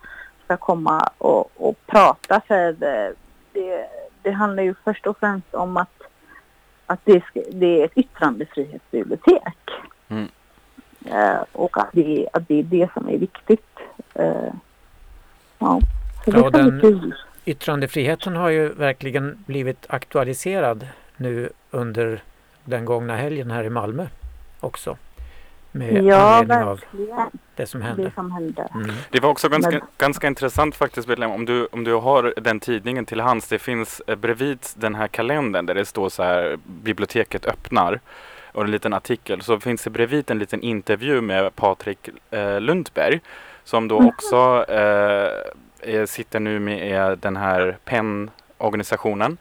[0.57, 2.41] ska komma och, och prata.
[2.49, 3.15] För det,
[4.23, 6.03] det, handlar ju först och främst om att,
[6.87, 9.71] att det, ska, det är ett yttrandefrihetsbibliotek.
[10.09, 10.29] Mm.
[11.05, 13.79] Eh, och att det, att det är det som är viktigt.
[14.15, 14.53] Eh,
[15.59, 15.81] ja,
[16.25, 17.15] så det Ja, bli den- kul.
[17.45, 20.87] Yttrandefriheten har ju verkligen blivit aktualiserad
[21.17, 22.23] nu under
[22.65, 24.07] den gångna helgen här i Malmö
[24.61, 24.97] också.
[25.73, 26.81] Med Ja, anledning av
[27.57, 28.03] det som hände.
[28.05, 28.69] Det som hände.
[28.75, 28.91] Mm.
[29.11, 32.61] Det var också ganska, Men- ganska intressant faktiskt Betlehem, om du, om du har den
[32.61, 33.49] tidningen till hands.
[33.49, 38.01] Det finns eh, bredvid den här kalendern där det står så här biblioteket öppnar
[38.53, 43.21] och en liten artikel så finns det bredvid en liten intervju med Patrik eh, Lundberg
[43.65, 49.37] som då också eh, sitter nu med den här PEN-organisationen.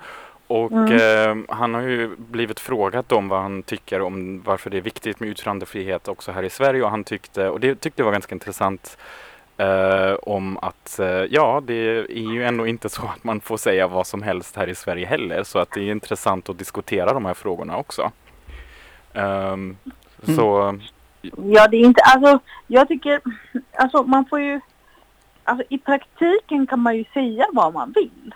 [0.52, 4.82] Och eh, han har ju blivit frågat om vad han tycker om varför det är
[4.82, 8.12] viktigt med yttrandefrihet också här i Sverige och han tyckte, och det tyckte jag var
[8.12, 8.98] ganska intressant
[9.58, 13.88] eh, om att eh, ja, det är ju ändå inte så att man får säga
[13.88, 17.26] vad som helst här i Sverige heller så att det är intressant att diskutera de
[17.26, 18.12] här frågorna också.
[19.14, 19.78] Ehm,
[20.36, 20.80] Så
[21.22, 23.22] Ja, det är inte, alltså jag tycker,
[23.78, 24.60] alltså man får ju,
[25.44, 28.36] alltså i praktiken kan man ju säga vad man vill.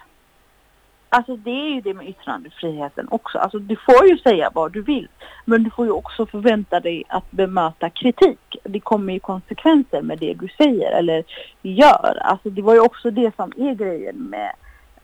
[1.15, 3.38] Alltså det är ju det med yttrandefriheten också.
[3.38, 5.08] Alltså du får ju säga vad du vill.
[5.45, 8.58] Men du får ju också förvänta dig att bemöta kritik.
[8.63, 11.23] Det kommer ju konsekvenser med det du säger eller
[11.62, 12.17] gör.
[12.21, 14.51] Alltså det var ju också det som är grejen med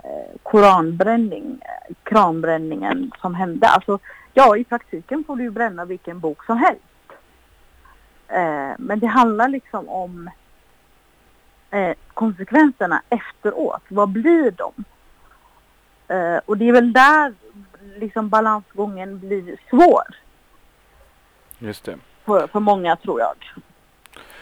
[0.04, 3.68] eh, koranbränning, eh, kranbränningen som hände.
[3.68, 4.00] Alltså
[4.34, 6.82] ja, i praktiken får du ju bränna vilken bok som helst.
[8.28, 10.30] Eh, men det handlar liksom om
[11.70, 13.84] eh, konsekvenserna efteråt.
[13.88, 14.74] Vad blir de?
[16.12, 17.34] Eh, och det är väl där
[17.98, 20.04] liksom balansgången blir svår
[21.60, 21.96] just det.
[22.26, 23.36] för, för många tror jag.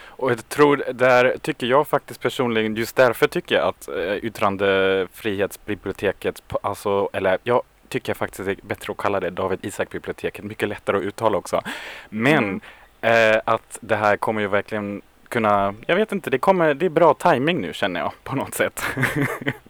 [0.07, 6.41] Och jag tror, där tycker jag faktiskt personligen, just därför tycker jag att eh, yttrandefrihetsbiblioteket,
[6.61, 10.97] alltså, eller jag tycker faktiskt det är bättre att kalla det David Isak-biblioteket, mycket lättare
[10.97, 11.61] att uttala också.
[12.09, 12.61] Men
[13.01, 13.35] Mm.
[13.35, 16.89] eh, att det här kommer ju verkligen kunna, jag vet inte, det kommer, det är
[16.89, 18.83] bra timing nu känner jag på något sätt.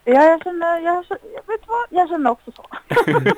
[0.04, 1.06] Ja, jag känner, jag,
[1.50, 2.66] vet vad, jag känner också så.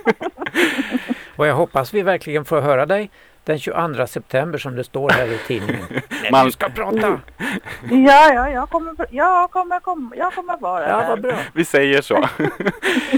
[1.36, 3.10] Och jag hoppas vi verkligen får höra dig
[3.43, 5.86] den 22 september som det står här i tidningen.
[6.32, 7.19] Man- du ska prata!
[7.89, 11.38] Ja, ja, jag kommer, jag kommer, komma, jag kommer vara Ja, vad bra.
[11.54, 12.28] Vi säger så.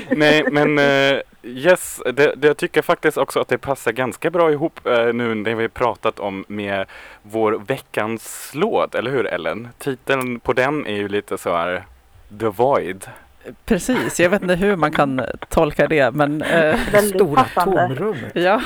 [0.09, 4.51] Nej, men eh, yes, det, det jag tycker faktiskt också att det passar ganska bra
[4.51, 6.85] ihop eh, nu när vi pratat om med
[7.21, 9.67] vår veckans låt, eller hur Ellen?
[9.77, 11.83] Titeln på den är ju lite så här
[12.39, 13.05] The Void.
[13.65, 18.31] Precis, jag vet inte hur man kan tolka det men eh, Stora tomrummet.
[18.35, 18.61] ja.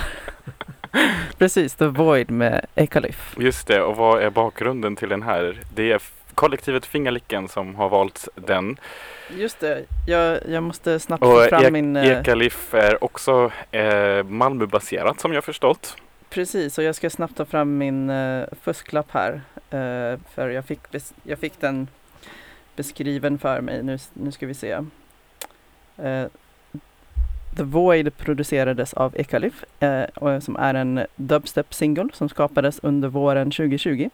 [1.37, 3.35] Precis, The Void med Ekalif.
[3.39, 5.61] Just det, och vad är bakgrunden till den här?
[5.75, 6.01] Det är
[6.35, 8.77] kollektivet Fingerlicken som har valt den.
[9.37, 11.95] Just det, jag, jag måste snabbt Och få fram Ek- min...
[11.95, 15.95] eh, Ekalif är också eh, Malmöbaserat som jag förstått.
[16.29, 19.41] Precis, och jag ska snabbt ta fram min uh, fusklapp här.
[19.69, 20.79] eh, för jag fick,
[21.23, 21.87] jag fick den
[22.77, 23.83] beskriven för mig.
[23.83, 24.77] Nu, nu ska vi se.
[25.99, 26.27] Uh,
[27.57, 34.09] The Void producerades av Ekalif, eh, som är en dubstep-single som skapades under våren 2020.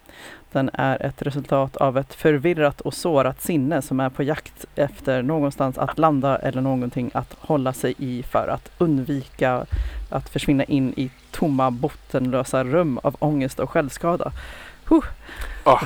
[0.51, 5.21] Den är ett resultat av ett förvirrat och sårat sinne som är på jakt efter
[5.21, 9.65] någonstans att landa eller någonting att hålla sig i för att undvika
[10.09, 14.31] att försvinna in i tomma bottenlösa rum av ångest och självskada.
[14.93, 15.03] Huh.
[15.63, 15.79] Ah.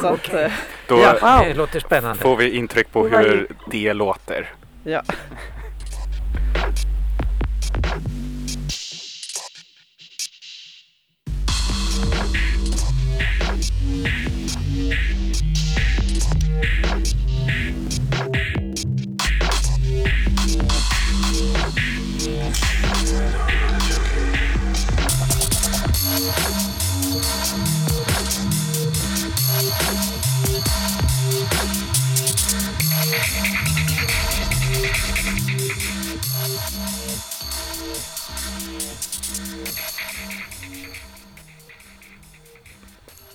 [0.00, 0.52] Så att, eh,
[0.88, 1.44] Då Ja.
[1.44, 2.22] Det låter spännande.
[2.22, 4.48] får vi intryck på hur det låter.
[4.84, 5.02] ja.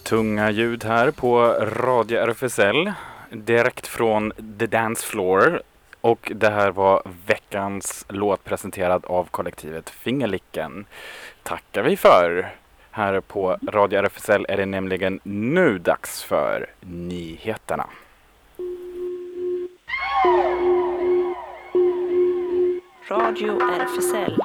[0.07, 2.91] Tunga ljud här på Radio RFSL.
[3.29, 5.61] Direkt från The Dance Floor.
[6.01, 10.85] Och det här var veckans låt presenterad av kollektivet Fingerlicken.
[11.43, 12.55] Tackar vi för.
[12.91, 17.85] Här på Radio RFSL är det nämligen nu dags för nyheterna.
[23.09, 24.41] Radio RFSL.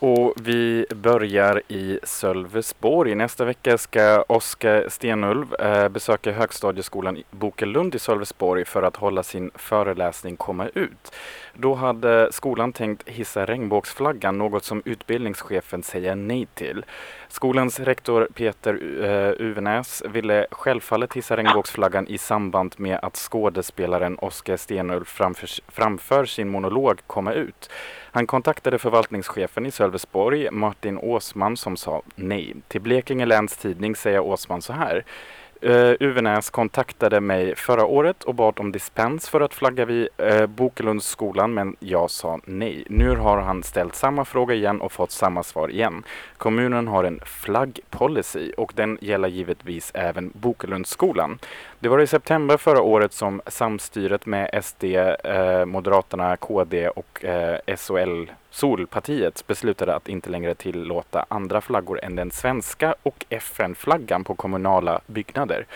[0.00, 3.14] Och vi börjar i Sölvesborg.
[3.14, 9.50] Nästa vecka ska Oskar Stenulv eh, besöka högstadieskolan Bokelund i Sölvesborg för att hålla sin
[9.54, 11.14] föreläsning Komma ut.
[11.54, 16.84] Då hade skolan tänkt hissa regnbågsflaggan, något som utbildningschefen säger nej till.
[17.28, 24.56] Skolans rektor Peter eh, Uvenäs ville självfallet hissa regnbågsflaggan i samband med att skådespelaren Oskar
[24.56, 27.70] Stenulv framför, framför sin monolog Komma ut.
[28.12, 32.54] Han kontaktade förvaltningschefen i Sölvesborg, Martin Åsman, som sa nej.
[32.68, 35.04] Till Blekinge Läns Tidning säger Åsman så här.
[35.64, 40.46] Uh, Uvenäs kontaktade mig förra året och bad om dispens för att flagga vid uh,
[40.46, 42.84] Bokelundsskolan men jag sa nej.
[42.88, 46.02] Nu har han ställt samma fråga igen och fått samma svar igen.
[46.36, 51.38] Kommunen har en flaggpolicy och den gäller givetvis även Bokelundsskolan.
[51.80, 55.00] Det var i september förra året som samstyret med SD, uh,
[55.32, 62.16] eh, Moderaterna, KD och uh, SOL Solpartiet beslutade att inte längre tillåta andra flaggor än
[62.16, 65.66] den svenska och FN-flaggan på kommunala byggnader.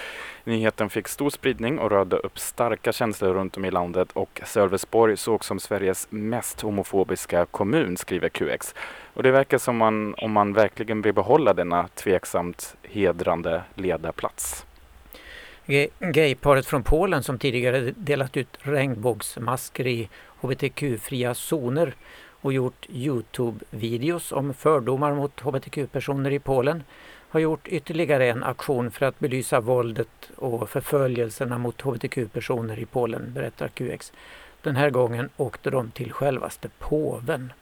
[0.44, 5.16] Nyheten fick stor spridning och rörde upp starka känslor runt om i landet och Sölvesborg
[5.16, 8.74] sågs som Sveriges mest homofobiska kommun, skriver QX.
[9.14, 14.66] Och det verkar som man, om man verkligen vill behålla denna tveksamt hedrande ledarplats.
[15.98, 20.08] Gayparet från Polen som tidigare delat ut regnbågsmasker i
[20.40, 21.94] hbtq-fria zoner
[22.42, 26.82] och gjort Youtube-videos om fördomar mot hbtq-personer i Polen
[27.28, 33.32] har gjort ytterligare en aktion för att belysa våldet och förföljelserna mot hbtq-personer i Polen,
[33.34, 34.12] berättar QX.
[34.62, 37.52] Den här gången åkte de till självaste påven.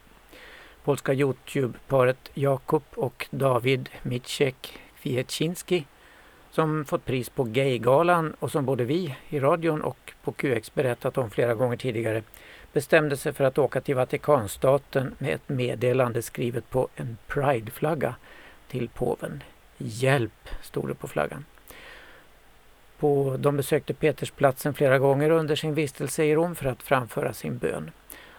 [0.84, 5.86] Polska Youtube-paret Jakub och David Micek Kwieciński
[6.50, 11.18] som fått pris på Gaygalan och som både vi i radion och på QX berättat
[11.18, 12.22] om flera gånger tidigare
[12.72, 18.14] bestämde sig för att åka till Vatikanstaten med ett meddelande skrivet på en prideflagga
[18.68, 19.42] till påven.
[19.78, 21.44] Hjälp, stod det på flaggan.
[22.98, 27.58] På, de besökte Petersplatsen flera gånger under sin vistelse i Rom för att framföra sin
[27.58, 27.90] bön.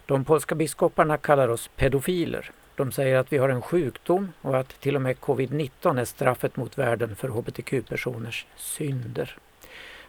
[0.05, 2.51] De polska biskoparna kallar oss pedofiler.
[2.75, 6.57] De säger att vi har en sjukdom och att till och med covid-19 är straffet
[6.57, 9.37] mot världen för hbtq-personers synder.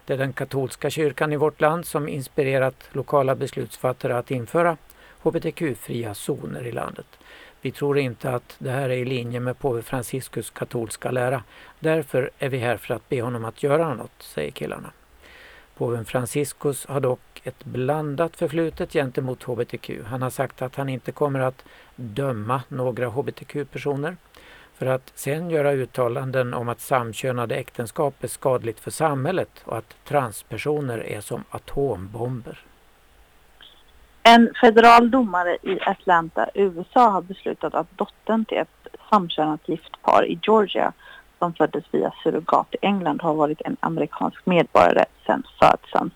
[0.05, 4.77] Det är den katolska kyrkan i vårt land som inspirerat lokala beslutsfattare att införa
[5.21, 7.07] hbtq-fria zoner i landet.
[7.61, 11.43] Vi tror inte att det här är i linje med påve Franciscus katolska lära.
[11.79, 14.91] Därför är vi här för att be honom att göra något, säger killarna.
[15.77, 19.89] Påven Franciscus har dock ett blandat förflutet gentemot hbtq.
[20.05, 24.17] Han har sagt att han inte kommer att döma några hbtq-personer
[24.83, 29.95] för att sen göra uttalanden om att samkönade äktenskap är skadligt för samhället och att
[30.03, 32.59] transpersoner är som atombomber.
[34.23, 40.25] En federal domare i Atlanta, USA har beslutat att dottern till ett samkönat gift par
[40.25, 40.93] i Georgia
[41.39, 46.11] som föddes via surrogat i England har varit en amerikansk medborgare sedan födseln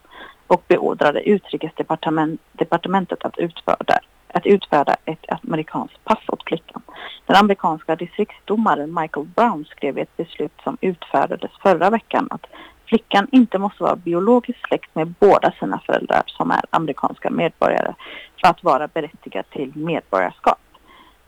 [0.47, 6.81] och beordrade utrikesdepartementet att utfärda, att utfärda ett amerikanskt pass åt flickan.
[7.27, 12.45] Den amerikanska distriktsdomaren Michael Brown skrev i ett beslut som utfärdades förra veckan att
[12.85, 17.93] flickan inte måste vara biologiskt släkt med båda sina föräldrar som är amerikanska medborgare
[18.41, 20.59] för att vara berättigad till medborgarskap.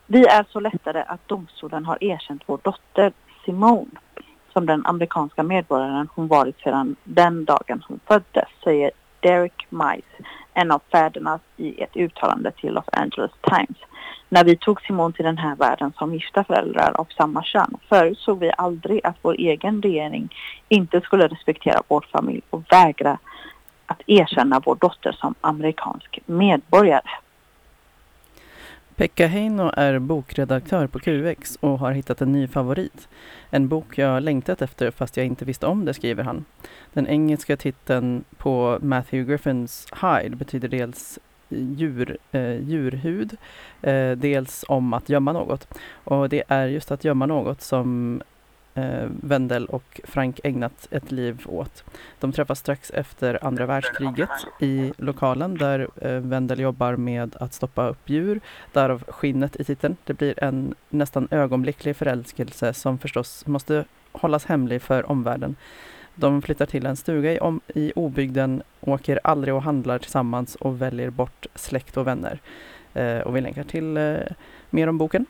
[0.08, 3.14] Vi är så lättade att domstolen har erkänt vår dotter
[3.46, 4.00] Simone
[4.54, 10.72] som den amerikanska medborgaren hon varit sedan den dagen hon föddes, säger Derek Mice, en
[10.72, 13.78] av fäderna i ett uttalande till Los Angeles Times.
[14.30, 18.40] När vi tog Simon till den här världen som gifta föräldrar av samma kön förutsåg
[18.40, 20.36] vi aldrig att vår egen regering
[20.68, 23.18] inte skulle respektera vår familj och vägra
[23.86, 27.10] att erkänna vår dotter som amerikansk medborgare.
[29.00, 33.08] Pekka Heino är bokredaktör på QX och har hittat en ny favorit.
[33.50, 36.46] En bok jag längtat efter fast jag inte visste om det, skriver han.
[36.94, 41.20] Den engelska titeln på Matthew Griffins Hide betyder dels
[41.50, 43.38] eh, djur, eh, djurhud,
[43.82, 45.68] eh, dels om att gömma något.
[45.92, 48.22] Och det är just att gömma något som
[48.80, 51.84] eh, Wendell och Frank ägnat ett liv åt.
[52.20, 57.88] De träffas strax efter andra världskriget i lokalen där eh, Wendell jobbar med att stoppa
[57.88, 58.40] upp djur,
[58.74, 59.98] därav skinnet i titeln.
[60.04, 65.56] Det blir en nästan ögonblicklig förälskelse som förstås måste hållas hemlig för omvärlden.
[66.16, 70.82] De flyttar till en stuga i, om, i obygden, åker aldrig och handlar tillsammans och
[70.82, 72.40] väljer bort släkt och vänner.
[72.94, 74.16] Eh, och vi länkar till eh,
[74.70, 75.26] mer om boken.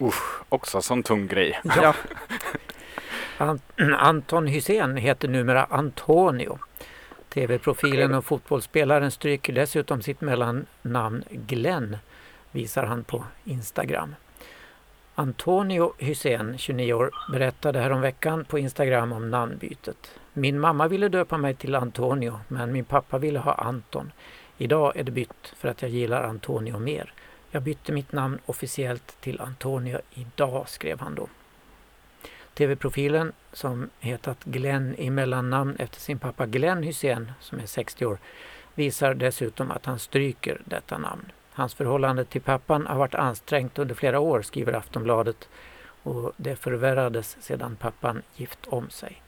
[0.00, 1.60] Usch, också sån tung grej.
[1.64, 1.94] Ja.
[3.98, 6.58] Anton Hysén heter numera Antonio.
[7.28, 11.96] TV-profilen och fotbollsspelaren stryker dessutom sitt mellannamn Glenn,
[12.50, 14.14] visar han på Instagram.
[15.14, 20.10] Antonio Hysén, 29 år, berättade häromveckan på Instagram om namnbytet.
[20.32, 24.12] Min mamma ville döpa mig till Antonio, men min pappa ville ha Anton.
[24.58, 27.12] Idag är det bytt för att jag gillar Antonio mer.
[27.50, 31.28] Jag bytte mitt namn officiellt till Antonio idag, skrev han då.
[32.54, 38.18] TV-profilen som hetat Glenn i mellannamn efter sin pappa Glenn Hysén som är 60 år
[38.74, 41.32] visar dessutom att han stryker detta namn.
[41.52, 45.48] Hans förhållande till pappan har varit ansträngt under flera år skriver Aftonbladet
[46.02, 49.22] och det förvärrades sedan pappan gift om sig.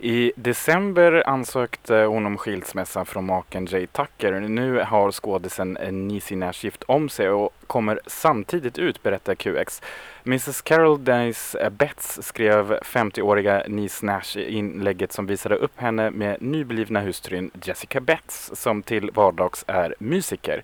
[0.00, 4.40] I december ansökte hon om skilsmässa från maken Jay Tucker.
[4.40, 9.82] Nu har skådisen eh, Nisi Nash gift om sig och kommer samtidigt ut, berättar QX.
[10.24, 16.10] Mrs Carol Dennis eh, Betts skrev 50-åriga Nisi Nash i inlägget som visade upp henne
[16.10, 20.62] med nyblivna hustrun Jessica Betts som till vardags är musiker.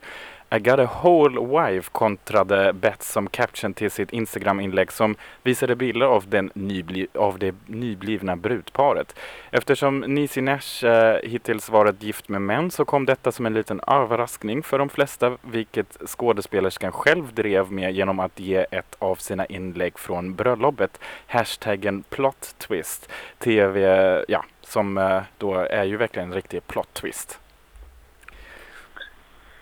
[0.51, 6.07] I got a whole wife kontrade Bets som caption till sitt Instagram-inlägg som visade bilder
[6.07, 9.19] av, den nybli av det nyblivna brudparet.
[9.51, 13.81] Eftersom Nisi Nash eh, hittills varit gift med män så kom detta som en liten
[13.87, 19.47] överraskning för de flesta, vilket skådespelerskan själv drev med genom att ge ett av sina
[19.47, 23.09] inlägg från bröllopet hashtaggen plot twist.
[23.39, 23.81] TV,
[24.29, 27.41] ja, som eh, då är ju verkligen en riktig plot twist.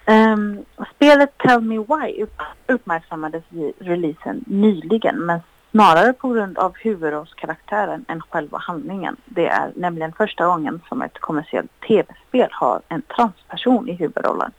[0.07, 2.27] Um, spelet Tell Me Why
[2.67, 5.41] uppmärksammades vid releasen nyligen men
[5.71, 9.17] snarare på grund av huvudrollskaraktären än själva handlingen.
[9.25, 14.53] Det är nämligen första gången som ett kommersiellt tv-spel har en transperson i huvudrollen.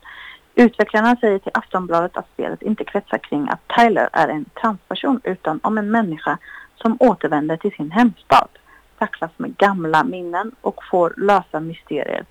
[0.54, 5.60] Utvecklarna säger till Aftonbladet att spelet inte kretsar kring att Tyler är en transperson utan
[5.62, 6.38] om en människa
[6.74, 8.48] som återvänder till sin hemstad,
[8.98, 12.24] tacklas med gamla minnen och får lösa mysterier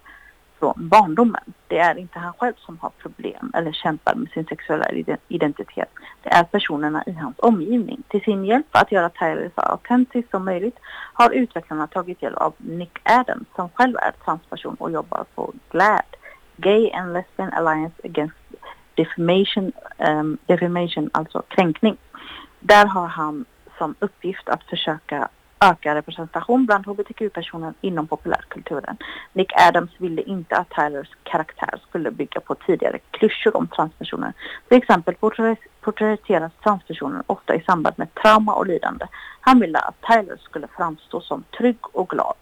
[0.64, 1.54] från barndomen.
[1.68, 4.86] Det är inte han själv som har problem eller kämpar med sin sexuella
[5.28, 5.90] identitet.
[6.24, 8.04] Det är personerna i hans omgivning.
[8.08, 10.78] Till sin hjälp att göra Tyler så autentisk som möjligt
[11.14, 16.16] har utvecklarna tagit hjälp av Nick Adams som själv är transperson och jobbar på GLAD,
[16.58, 18.36] Gay and Lesbian Alliance Against
[18.96, 21.98] defamation, um, defamation, alltså kränkning.
[22.60, 23.46] Där har han
[23.78, 25.30] som uppgift att försöka
[25.72, 28.98] öka representation bland hbtq-personer inom populärkulturen.
[29.34, 34.34] Nick Adams ville inte att Tylers karaktär skulle bygga på tidigare klyschor om transpersoner.
[34.68, 39.06] Till exempel porträ- porträtteras transpersoner ofta i samband med trauma och lidande.
[39.42, 42.36] Han ville att Tyler skulle framstå som trygg och glad.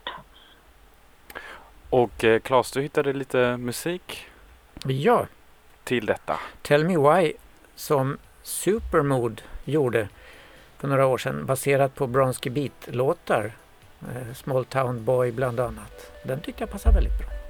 [1.89, 4.27] Och eh, Claes, du hittade lite musik
[4.85, 5.25] Ja,
[5.83, 6.39] till detta.
[6.61, 7.33] Tell Me Why
[7.75, 10.07] som Supermood gjorde
[10.81, 13.51] för några år sedan baserat på Bronski Beat-låtar.
[14.01, 16.11] Eh, Small Town Boy bland annat.
[16.23, 17.40] Den tyckte jag passade väldigt bra.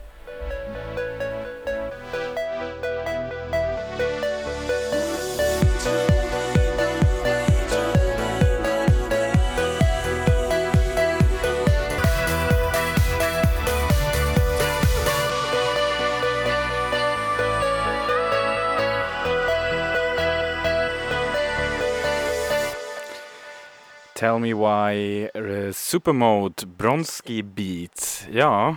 [24.22, 28.28] Tell me why uh, Supermode Bronski Beat.
[28.32, 28.76] Ja,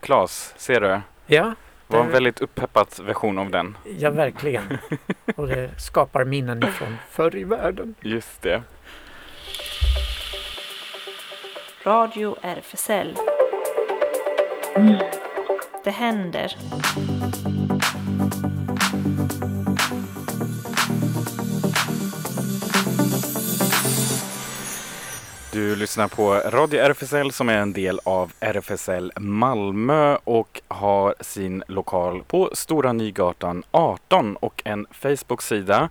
[0.00, 1.00] Claes, ser du?
[1.26, 1.54] Ja,
[1.88, 3.76] Det var en väldigt upppeppad version av den.
[3.98, 4.78] ja verkligen.
[5.36, 7.94] Och det skapar minnen ifrån förr i världen.
[8.00, 8.62] Just det.
[11.84, 13.16] Radio RFSL.
[15.84, 16.56] Det händer.
[25.54, 31.62] Du lyssnar på Radio RFSL som är en del av RFSL Malmö och har sin
[31.68, 35.88] lokal på Stora Nygatan 18 och en Facebook-sida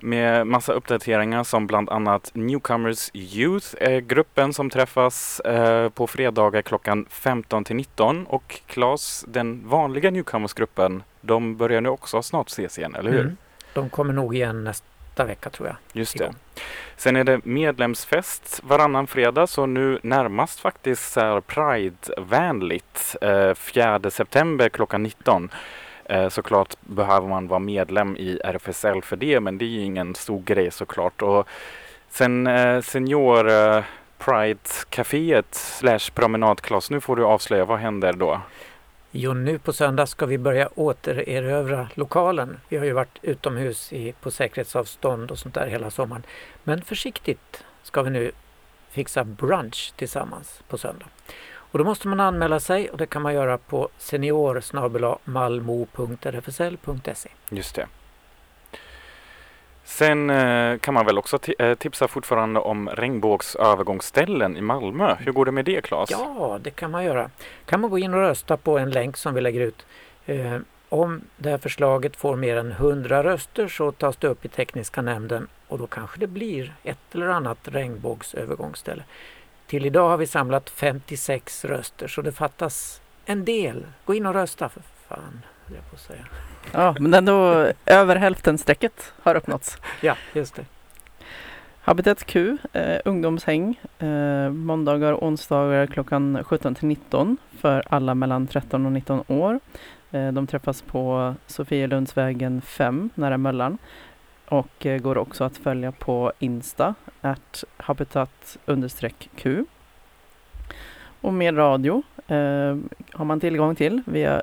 [0.00, 6.62] med massa uppdateringar som bland annat Newcomers Youth är gruppen som träffas eh, på fredagar
[6.62, 12.78] klockan 15 till 19 och Claes, den vanliga Newcomers-gruppen, de börjar nu också snart ses
[12.78, 13.20] igen, eller hur?
[13.20, 13.36] Mm.
[13.74, 15.76] De kommer nog igen nästa vecka tror jag.
[15.92, 16.24] Just det.
[16.24, 16.36] igång.
[16.96, 23.16] Sen är det medlemsfest varannan fredag så nu närmast faktiskt här Pride-vänligt.
[23.20, 25.50] Eh, 4 september klockan 19.
[26.04, 30.14] Eh, såklart behöver man vara medlem i RFSL för det men det är ju ingen
[30.14, 31.22] stor grej såklart.
[31.22, 31.48] Och
[32.08, 33.82] sen eh, Senior eh,
[34.18, 36.90] Pride-caféet slash promenadklass.
[36.90, 38.40] Nu får du avslöja, vad händer då?
[39.14, 42.60] Jo, nu på söndag ska vi börja återerövra lokalen.
[42.68, 46.22] Vi har ju varit utomhus i, på säkerhetsavstånd och sånt där hela sommaren.
[46.64, 48.32] Men försiktigt ska vi nu
[48.90, 51.06] fixa brunch tillsammans på söndag.
[51.54, 54.62] Och då måste man anmäla sig och det kan man göra på senior
[55.24, 57.30] malmo.rfsl.se.
[57.50, 57.86] Just det.
[59.84, 65.14] Sen eh, kan man väl också eh, tipsa fortfarande om regnbågsövergångsställen i Malmö.
[65.14, 66.10] Hur går det med det Claes?
[66.10, 67.30] Ja, det kan man göra.
[67.66, 69.86] kan man gå in och rösta på en länk som vi lägger ut.
[70.26, 70.58] Eh,
[70.88, 75.02] om det här förslaget får mer än 100 röster så tas det upp i tekniska
[75.02, 79.02] nämnden och då kanske det blir ett eller annat regnbågsövergångsställe.
[79.66, 83.86] Till idag har vi samlat 56 röster så det fattas en del.
[84.04, 85.42] Gå in och rösta för fan,
[85.72, 86.26] höll jag på att säga.
[86.72, 89.78] Ja, men ändå över hälften strecket har uppnåtts.
[90.00, 90.64] Ja, just det.
[91.80, 98.46] Habitat Q, eh, ungdomshäng, eh, måndagar och onsdagar klockan 17 till 19 för alla mellan
[98.46, 99.60] 13 och 19 år.
[100.10, 103.78] Eh, de träffas på Sofielundsvägen 5 nära Möllan
[104.48, 108.58] och eh, går också att följa på Insta, at habitat
[109.36, 109.64] Q.
[111.20, 112.76] Och med radio eh,
[113.12, 114.42] har man tillgång till via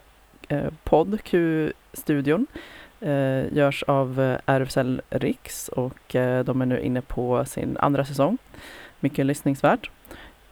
[0.49, 2.47] Eh, podd Q-studion
[2.99, 8.05] eh, görs av eh, RFSL Riks och eh, de är nu inne på sin andra
[8.05, 8.37] säsong.
[8.99, 9.89] Mycket lyssningsvärt.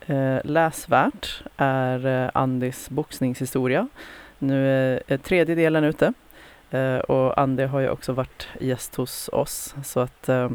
[0.05, 3.87] Eh, läsvärt är eh, Andis boxningshistoria.
[4.39, 6.13] Nu är, eh, tredje delen ute
[6.71, 10.49] eh, och Andy har ju också varit gäst hos oss så att eh,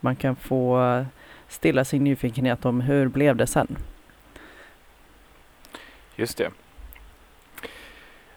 [0.00, 1.04] man kan få
[1.48, 3.76] stilla sin nyfikenhet om hur blev det sen.
[6.16, 6.50] Just det.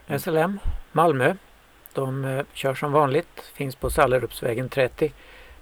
[0.08, 0.60] SLM
[0.92, 1.36] Malmö.
[1.94, 5.14] De eh, kör som vanligt, finns på Sallerupsvägen 30.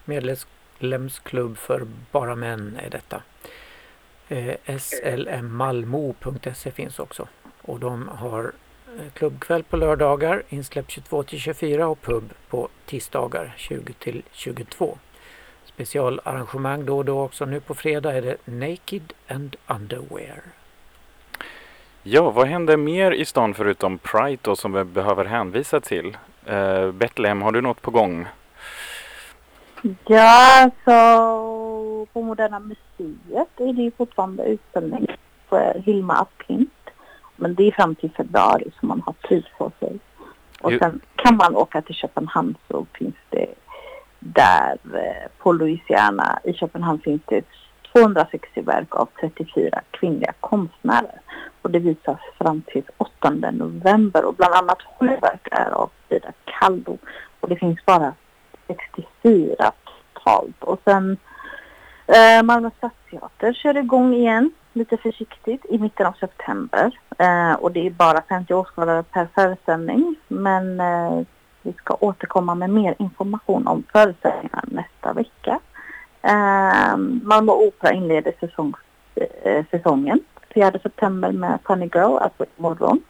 [0.05, 3.21] Medlemsklubb för bara män är detta.
[4.27, 7.27] Eh, Slmmalmo.se finns också.
[7.61, 8.51] Och de har
[8.99, 14.97] eh, klubbkväll på lördagar, insläpp 22 till 24 och pub på tisdagar 20 till 22.
[15.65, 17.45] Specialarrangemang då och då också.
[17.45, 20.41] Nu på fredag är det Naked and Underwear.
[22.07, 26.17] Ja, vad händer mer i stan förutom Pride då som vi behöver hänvisa till?
[26.45, 28.25] Eh, Betlehem, har du något på gång?
[30.07, 35.07] Ja, så på Moderna Museet är det ju fortfarande utställning
[35.49, 36.71] för Hilma af Klint.
[37.35, 39.99] Men det är fram till februari så man har tid på sig.
[40.61, 43.47] Och Ju- sen kan man åka till Köpenhamn så finns det
[44.19, 47.45] där eh, på Louisiana i Köpenhamn finns det
[47.91, 51.19] 260 verk av 34 kvinnliga konstnärer.
[51.65, 56.31] Och det visas fram till 8 november och bland annat sju verk är av Frida
[56.45, 56.97] Kahlo.
[57.39, 58.13] Och det finns bara
[58.67, 59.71] 64
[60.13, 60.63] totalt.
[60.63, 61.17] Och sen
[62.07, 66.99] eh, Malmö stadsteater kör igång igen lite försiktigt i mitten av september.
[67.17, 70.15] Eh, och det är bara 50 åskådare per föreställning.
[70.27, 71.21] Men eh,
[71.61, 75.59] vi ska återkomma med mer information om föreställningarna nästa vecka.
[76.21, 78.73] Eh, Malmö Opera inleder säsong,
[79.15, 80.19] eh, säsongen
[80.55, 83.01] 4 september med Funny Girl, alltså imorgon.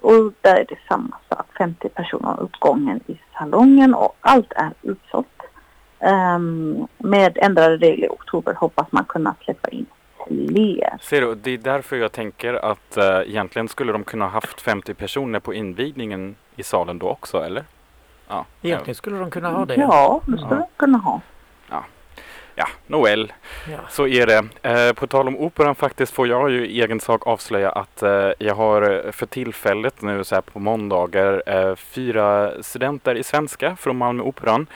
[0.00, 4.70] Och där är det samma sak, 50 personer åt gången i salongen och allt är
[4.82, 5.26] utsålt.
[5.98, 9.86] Ehm, med ändrade regler i oktober hoppas man kunna släppa in
[10.26, 10.98] fler.
[11.00, 14.60] Ser du, det är därför jag tänker att eh, egentligen skulle de kunna ha haft
[14.60, 17.64] 50 personer på invigningen i salen då också, eller?
[18.28, 19.74] Ja, Egentligen skulle de kunna ha det.
[19.74, 21.20] Ja, det skulle de kunna ha.
[22.54, 23.32] Ja Noel,
[23.70, 23.78] Ja.
[23.90, 24.44] så är det.
[24.70, 28.30] Eh, på tal om operan faktiskt får jag ju i egen sak avslöja att eh,
[28.38, 33.76] jag har eh, för tillfället nu så här på måndagar eh, fyra studenter i svenska
[33.76, 34.66] från Malmö Operan.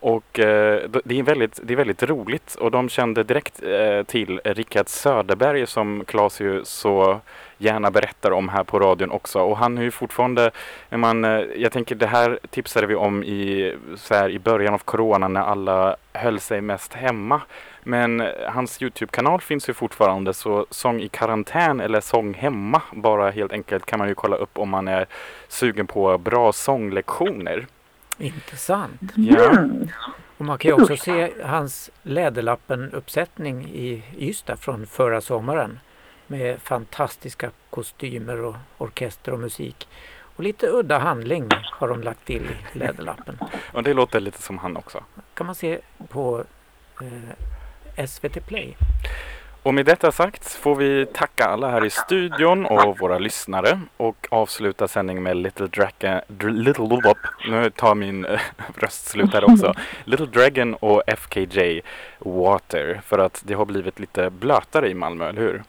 [0.00, 4.40] Och eh, det är, väldigt, det är väldigt roligt och de kände direkt eh, till
[4.44, 7.20] Rickard Söderberg som Claes ju så
[7.58, 9.40] gärna berättar om här på radion också.
[9.40, 10.50] Och han är ju fortfarande,
[10.90, 14.78] man, eh, jag tänker det här tipsade vi om i, så här, i början av
[14.78, 17.40] corona när alla höll sig mest hemma.
[17.82, 23.30] Men eh, hans Youtube-kanal finns ju fortfarande så sång i karantän eller sång hemma bara
[23.30, 25.06] helt enkelt kan man ju kolla upp om man är
[25.48, 27.66] sugen på bra sånglektioner.
[28.18, 29.00] Intressant.
[29.14, 29.50] Ja.
[29.50, 29.88] Mm.
[30.38, 35.78] Och man kan ju också se hans Läderlappen-uppsättning i Ystad från förra sommaren.
[36.26, 39.88] Med fantastiska kostymer och orkester och musik.
[40.36, 42.42] Och lite udda handling har de lagt till
[42.74, 43.38] i Läderlappen.
[43.72, 45.04] Och det låter lite som han också.
[45.34, 46.44] kan man se på
[47.96, 48.76] eh, SVT Play.
[49.62, 54.26] Och med detta sagt får vi tacka alla här i studion och våra lyssnare och
[54.30, 57.18] avsluta sändningen med Little Dragon, Dr- Little Wop.
[57.48, 58.40] Nu tar min eh,
[58.76, 59.74] röst slut här också.
[60.04, 61.80] Little Dragon och FKJ
[62.18, 65.62] Water för att det har blivit lite blötare i Malmö, eller hur?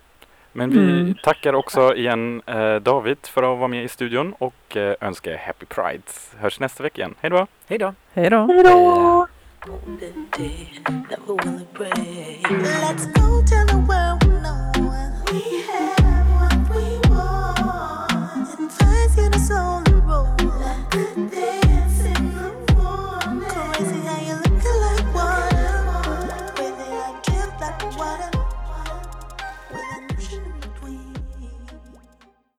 [0.58, 1.16] Men vi mm.
[1.24, 5.66] tackar också igen eh, David för att vara med i studion och eh, önskar Happy
[5.66, 6.04] Pride.
[6.38, 7.16] Hörs nästa vecka igen.
[7.20, 7.48] Hej då!
[7.68, 7.94] Hej då!
[8.14, 8.46] Hej då!
[8.46, 9.28] Hej då!
[12.82, 13.16] Let's